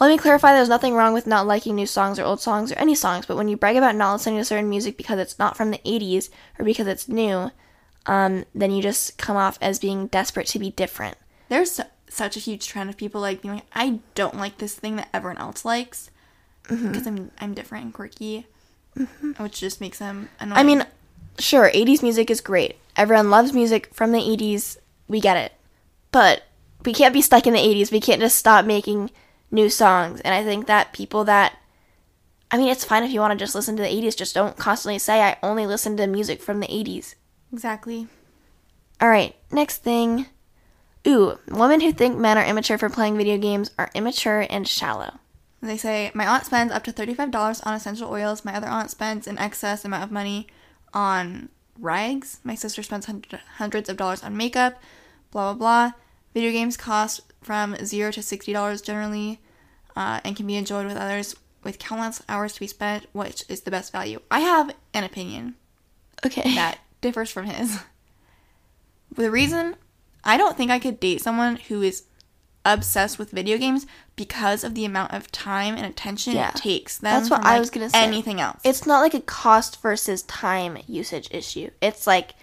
[0.00, 2.74] Let me clarify there's nothing wrong with not liking new songs or old songs or
[2.78, 5.56] any songs, but when you brag about not listening to certain music because it's not
[5.56, 7.52] from the 80s or because it's new,
[8.06, 11.16] um, then you just come off as being desperate to be different.
[11.48, 14.96] there's such a huge trend of people like being like, I don't like this thing
[14.96, 16.10] that everyone else likes
[16.68, 16.88] Mm-hmm.
[16.88, 18.46] because I'm I'm different and quirky,
[19.36, 20.58] which just makes them annoying.
[20.58, 20.86] I mean,
[21.38, 22.76] sure, 80s music is great.
[22.96, 24.76] Everyone loves music from the 80s.
[25.08, 25.52] We get it.
[26.12, 26.44] But
[26.84, 27.90] we can't be stuck in the 80s.
[27.90, 29.10] We can't just stop making
[29.50, 30.20] new songs.
[30.20, 31.56] And I think that people that
[32.50, 34.56] I mean, it's fine if you want to just listen to the 80s, just don't
[34.56, 37.16] constantly say I only listen to music from the 80s.
[37.52, 38.06] exactly.
[39.00, 40.26] All right, next thing.
[41.06, 45.18] Ooh, women who think men are immature for playing video games are immature and shallow.
[45.60, 48.44] They say my aunt spends up to thirty-five dollars on essential oils.
[48.44, 50.46] My other aunt spends an excess amount of money
[50.92, 52.40] on rags.
[52.44, 54.80] My sister spends hundred, hundreds of dollars on makeup.
[55.30, 55.92] Blah blah blah.
[56.32, 59.40] Video games cost from zero to sixty dollars generally,
[59.96, 63.06] uh, and can be enjoyed with others with countless hours to be spent.
[63.12, 64.20] Which is the best value?
[64.30, 65.56] I have an opinion
[66.24, 66.42] Okay.
[66.54, 67.80] that differs from his.
[69.14, 69.76] The reason
[70.24, 72.04] I don't think I could date someone who is
[72.64, 73.86] obsessed with video games
[74.16, 76.50] because of the amount of time and attention Yeah.
[76.50, 77.12] it takes them.
[77.12, 78.02] That's what from, I was gonna say.
[78.02, 78.60] Anything else?
[78.64, 81.70] It's not like a cost versus time usage issue.
[81.80, 82.34] It's like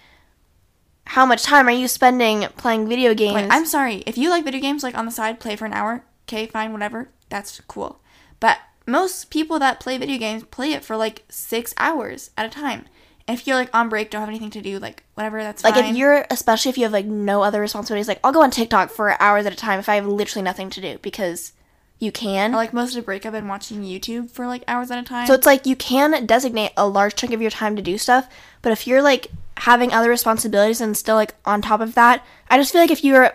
[1.04, 3.34] how much time are you spending playing video games?
[3.34, 5.72] Like, I'm sorry if you like video games, like on the side, play for an
[5.72, 6.04] hour.
[6.28, 7.08] Okay, fine, whatever.
[7.28, 8.00] That's cool.
[8.38, 12.48] But most people that play video games play it for like six hours at a
[12.48, 12.86] time.
[13.28, 15.84] If you're like on break, don't have anything to do, like whatever, that's like fine.
[15.84, 18.90] if you're especially if you have like no other responsibilities, like I'll go on TikTok
[18.90, 21.52] for hours at a time if I have literally nothing to do because
[21.98, 22.52] you can.
[22.52, 25.02] Or, like most of the break, I've been watching YouTube for like hours at a
[25.02, 25.26] time.
[25.26, 28.28] So it's like you can designate a large chunk of your time to do stuff,
[28.60, 32.58] but if you're like having other responsibilities and still like on top of that, I
[32.58, 33.30] just feel like if you're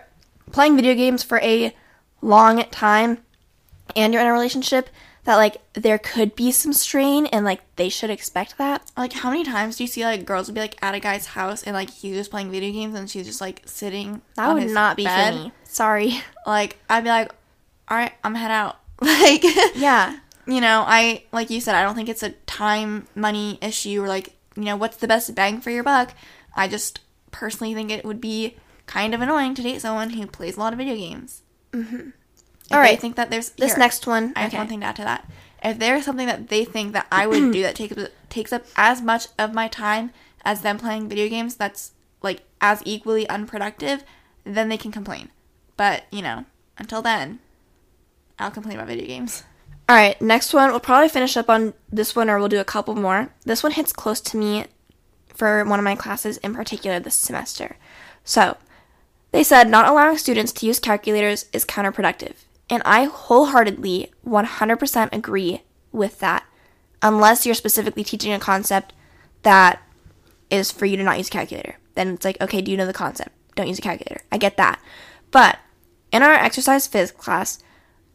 [0.51, 1.73] playing video games for a
[2.21, 3.19] long time
[3.95, 4.89] and you're in a relationship,
[5.27, 8.81] that like there could be some strain and like they should expect that.
[8.95, 11.25] Like, how many times do you see like girls will be like at a guy's
[11.25, 14.21] house and like he's just playing video games and she's just like sitting?
[14.35, 15.33] That would not be bed?
[15.33, 15.51] for me.
[15.65, 16.21] Sorry.
[16.45, 17.29] Like, I'd be like,
[17.89, 18.79] all right, I'm head out.
[19.01, 19.43] Like,
[19.75, 20.17] Yeah.
[20.47, 24.07] you know, I like you said, I don't think it's a time money issue or
[24.07, 26.13] like you know what's the best bang for your buck.
[26.55, 27.01] I just
[27.31, 28.55] personally think it would be
[28.85, 31.43] kind of annoying to date someone who plays a lot of video games.
[31.73, 32.11] Mm-hmm.
[32.71, 32.99] All I right.
[32.99, 34.33] think that there's This here, next one.
[34.35, 34.57] I have okay.
[34.57, 35.29] one thing to add to that.
[35.63, 37.95] If there's something that they think that I would do that takes
[38.29, 40.11] takes up as much of my time
[40.43, 44.03] as them playing video games, that's like as equally unproductive,
[44.43, 45.29] then they can complain.
[45.77, 46.45] But you know,
[46.77, 47.39] until then,
[48.37, 49.43] I'll complain about video games.
[49.89, 50.71] All right, next one.
[50.71, 53.29] We'll probably finish up on this one or we'll do a couple more.
[53.45, 54.65] This one hits close to me
[55.33, 57.77] for one of my classes in particular this semester.
[58.25, 58.57] So,
[59.31, 62.33] they said not allowing students to use calculators is counterproductive.
[62.69, 65.61] And I wholeheartedly 100% agree
[65.91, 66.45] with that,
[67.01, 68.93] unless you're specifically teaching a concept
[69.43, 69.81] that
[70.49, 71.77] is for you to not use a calculator.
[71.95, 73.29] Then it's like, okay, do you know the concept?
[73.55, 74.21] Don't use a calculator.
[74.31, 74.81] I get that.
[75.31, 75.59] But
[76.11, 77.59] in our exercise phys class,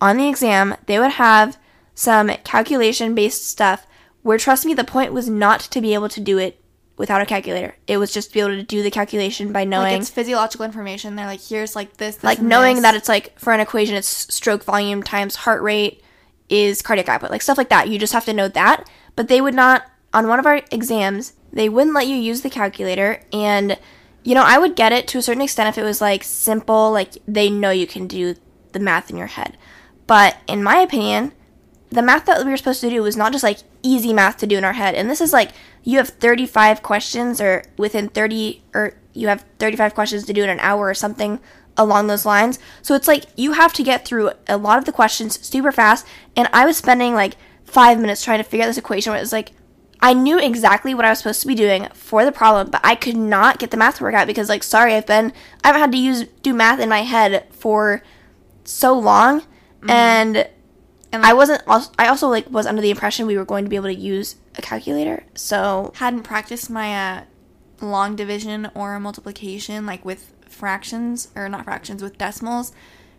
[0.01, 1.59] on the exam, they would have
[1.95, 3.87] some calculation based stuff
[4.23, 6.62] where, trust me, the point was not to be able to do it
[7.03, 7.75] without a calculator.
[7.89, 10.65] It was just to be able to do the calculation by knowing Like it's physiological
[10.65, 11.17] information.
[11.17, 12.83] They're like, here's like this, this like knowing this.
[12.83, 16.01] that it's like for an equation it's stroke volume times heart rate
[16.49, 19.41] is cardiac output like stuff like that you just have to know that but they
[19.41, 19.85] would not
[20.15, 23.77] on one of our exams they wouldn't let you use the calculator and
[24.23, 26.93] you know i would get it to a certain extent if it was like simple
[26.93, 28.37] like they know you can do
[28.73, 29.57] the math in your head
[30.07, 31.33] but in my opinion
[31.93, 34.47] the math that we were supposed to do was not just like easy math to
[34.47, 34.95] do in our head.
[34.95, 35.51] And this is like
[35.85, 40.49] you have 35 questions or within 30 or you have 35 questions to do in
[40.49, 41.39] an hour or something
[41.77, 42.59] along those lines.
[42.81, 46.07] So it's like you have to get through a lot of the questions super fast.
[46.35, 49.23] And I was spending like five minutes trying to figure out this equation where it
[49.23, 49.53] was like
[50.01, 52.97] I knew exactly what I was supposed to be doing for the problem, but I
[52.97, 55.33] could not get the math to work out because like sorry, I've been
[55.63, 58.03] I haven't had to use do math in my head for
[58.65, 59.91] so long mm-hmm.
[59.91, 60.49] and
[61.13, 61.63] And, I wasn't.
[61.67, 63.95] Also, I also like was under the impression we were going to be able to
[63.95, 65.25] use a calculator.
[65.35, 67.25] So hadn't practiced my uh,
[67.81, 72.73] long division or multiplication like with fractions or not fractions with decimals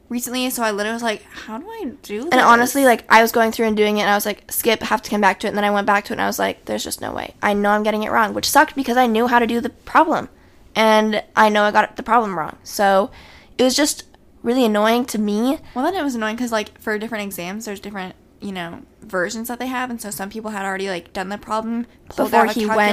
[0.10, 0.50] recently.
[0.50, 2.32] So I literally was like, how do I do this?
[2.32, 4.82] and honestly, like I was going through and doing it, and I was like, skip,
[4.82, 5.50] have to come back to it.
[5.50, 7.34] And then I went back to it, and I was like, there's just no way.
[7.42, 9.70] I know I'm getting it wrong, which sucked because I knew how to do the
[9.70, 10.30] problem,
[10.76, 12.58] and I know I got the problem wrong.
[12.64, 13.12] So
[13.58, 14.06] it was just
[14.44, 15.58] really annoying to me.
[15.74, 19.48] Well, then it was annoying because like for different exams, there's different you know versions
[19.48, 22.66] that they have, and so some people had already like done the problem, Before he
[22.78, 22.92] went-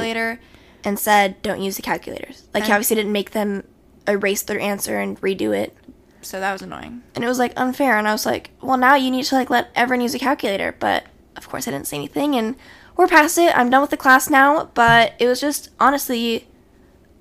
[0.82, 2.48] And said, don't use the calculators.
[2.54, 3.64] Like he obviously didn't make them
[4.08, 5.76] erase their answer and redo it.
[6.22, 7.02] So that was annoying.
[7.14, 9.48] and it was like unfair and i was like well now you need to like
[9.48, 11.04] let everyone use a calculator but
[11.36, 12.56] of course i didn't say anything and
[12.94, 16.46] we're past it i'm done with the class now but it was just honestly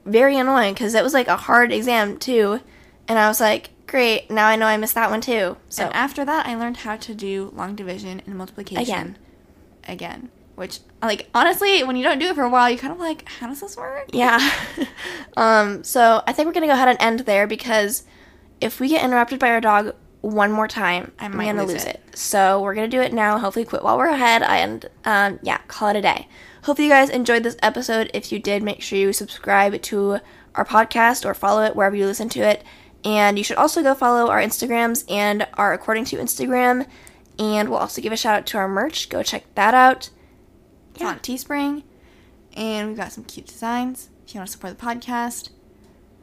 [0.05, 2.59] very annoying because it was like a hard exam too
[3.07, 4.29] and i was like Great.
[4.29, 5.57] Now I know I missed that one too.
[5.67, 9.17] So And after that, I learned how to do long division and multiplication Again.
[9.87, 12.99] Again, which like honestly, when you don't do it for a while, you kind of
[12.99, 14.09] like, how does this work?
[14.13, 14.53] yeah.
[15.37, 15.83] um.
[15.83, 18.03] So I think we're gonna go ahead and end there because
[18.61, 21.85] if we get interrupted by our dog one more time, I I'm gonna lose lose
[21.85, 21.95] it.
[22.05, 22.15] it.
[22.17, 23.39] So we're gonna do it now.
[23.39, 24.43] Hopefully, quit while we're ahead.
[24.43, 26.27] And um, yeah, call it a day.
[26.63, 28.11] Hopefully, you guys enjoyed this episode.
[28.13, 30.19] If you did, make sure you subscribe to
[30.53, 32.63] our podcast or follow it wherever you listen to it.
[33.05, 36.85] And you should also go follow our Instagrams and our According Two Instagram.
[37.37, 39.07] And we'll also give a shout out to our merch.
[39.09, 40.09] Go check that out.
[40.93, 41.83] It's on Teespring,
[42.53, 44.09] and we've got some cute designs.
[44.27, 45.49] If you want to support the podcast,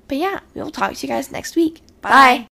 [0.09, 1.81] But yeah, we will talk to you guys next week.
[2.03, 2.11] Bye.
[2.11, 2.47] Bye.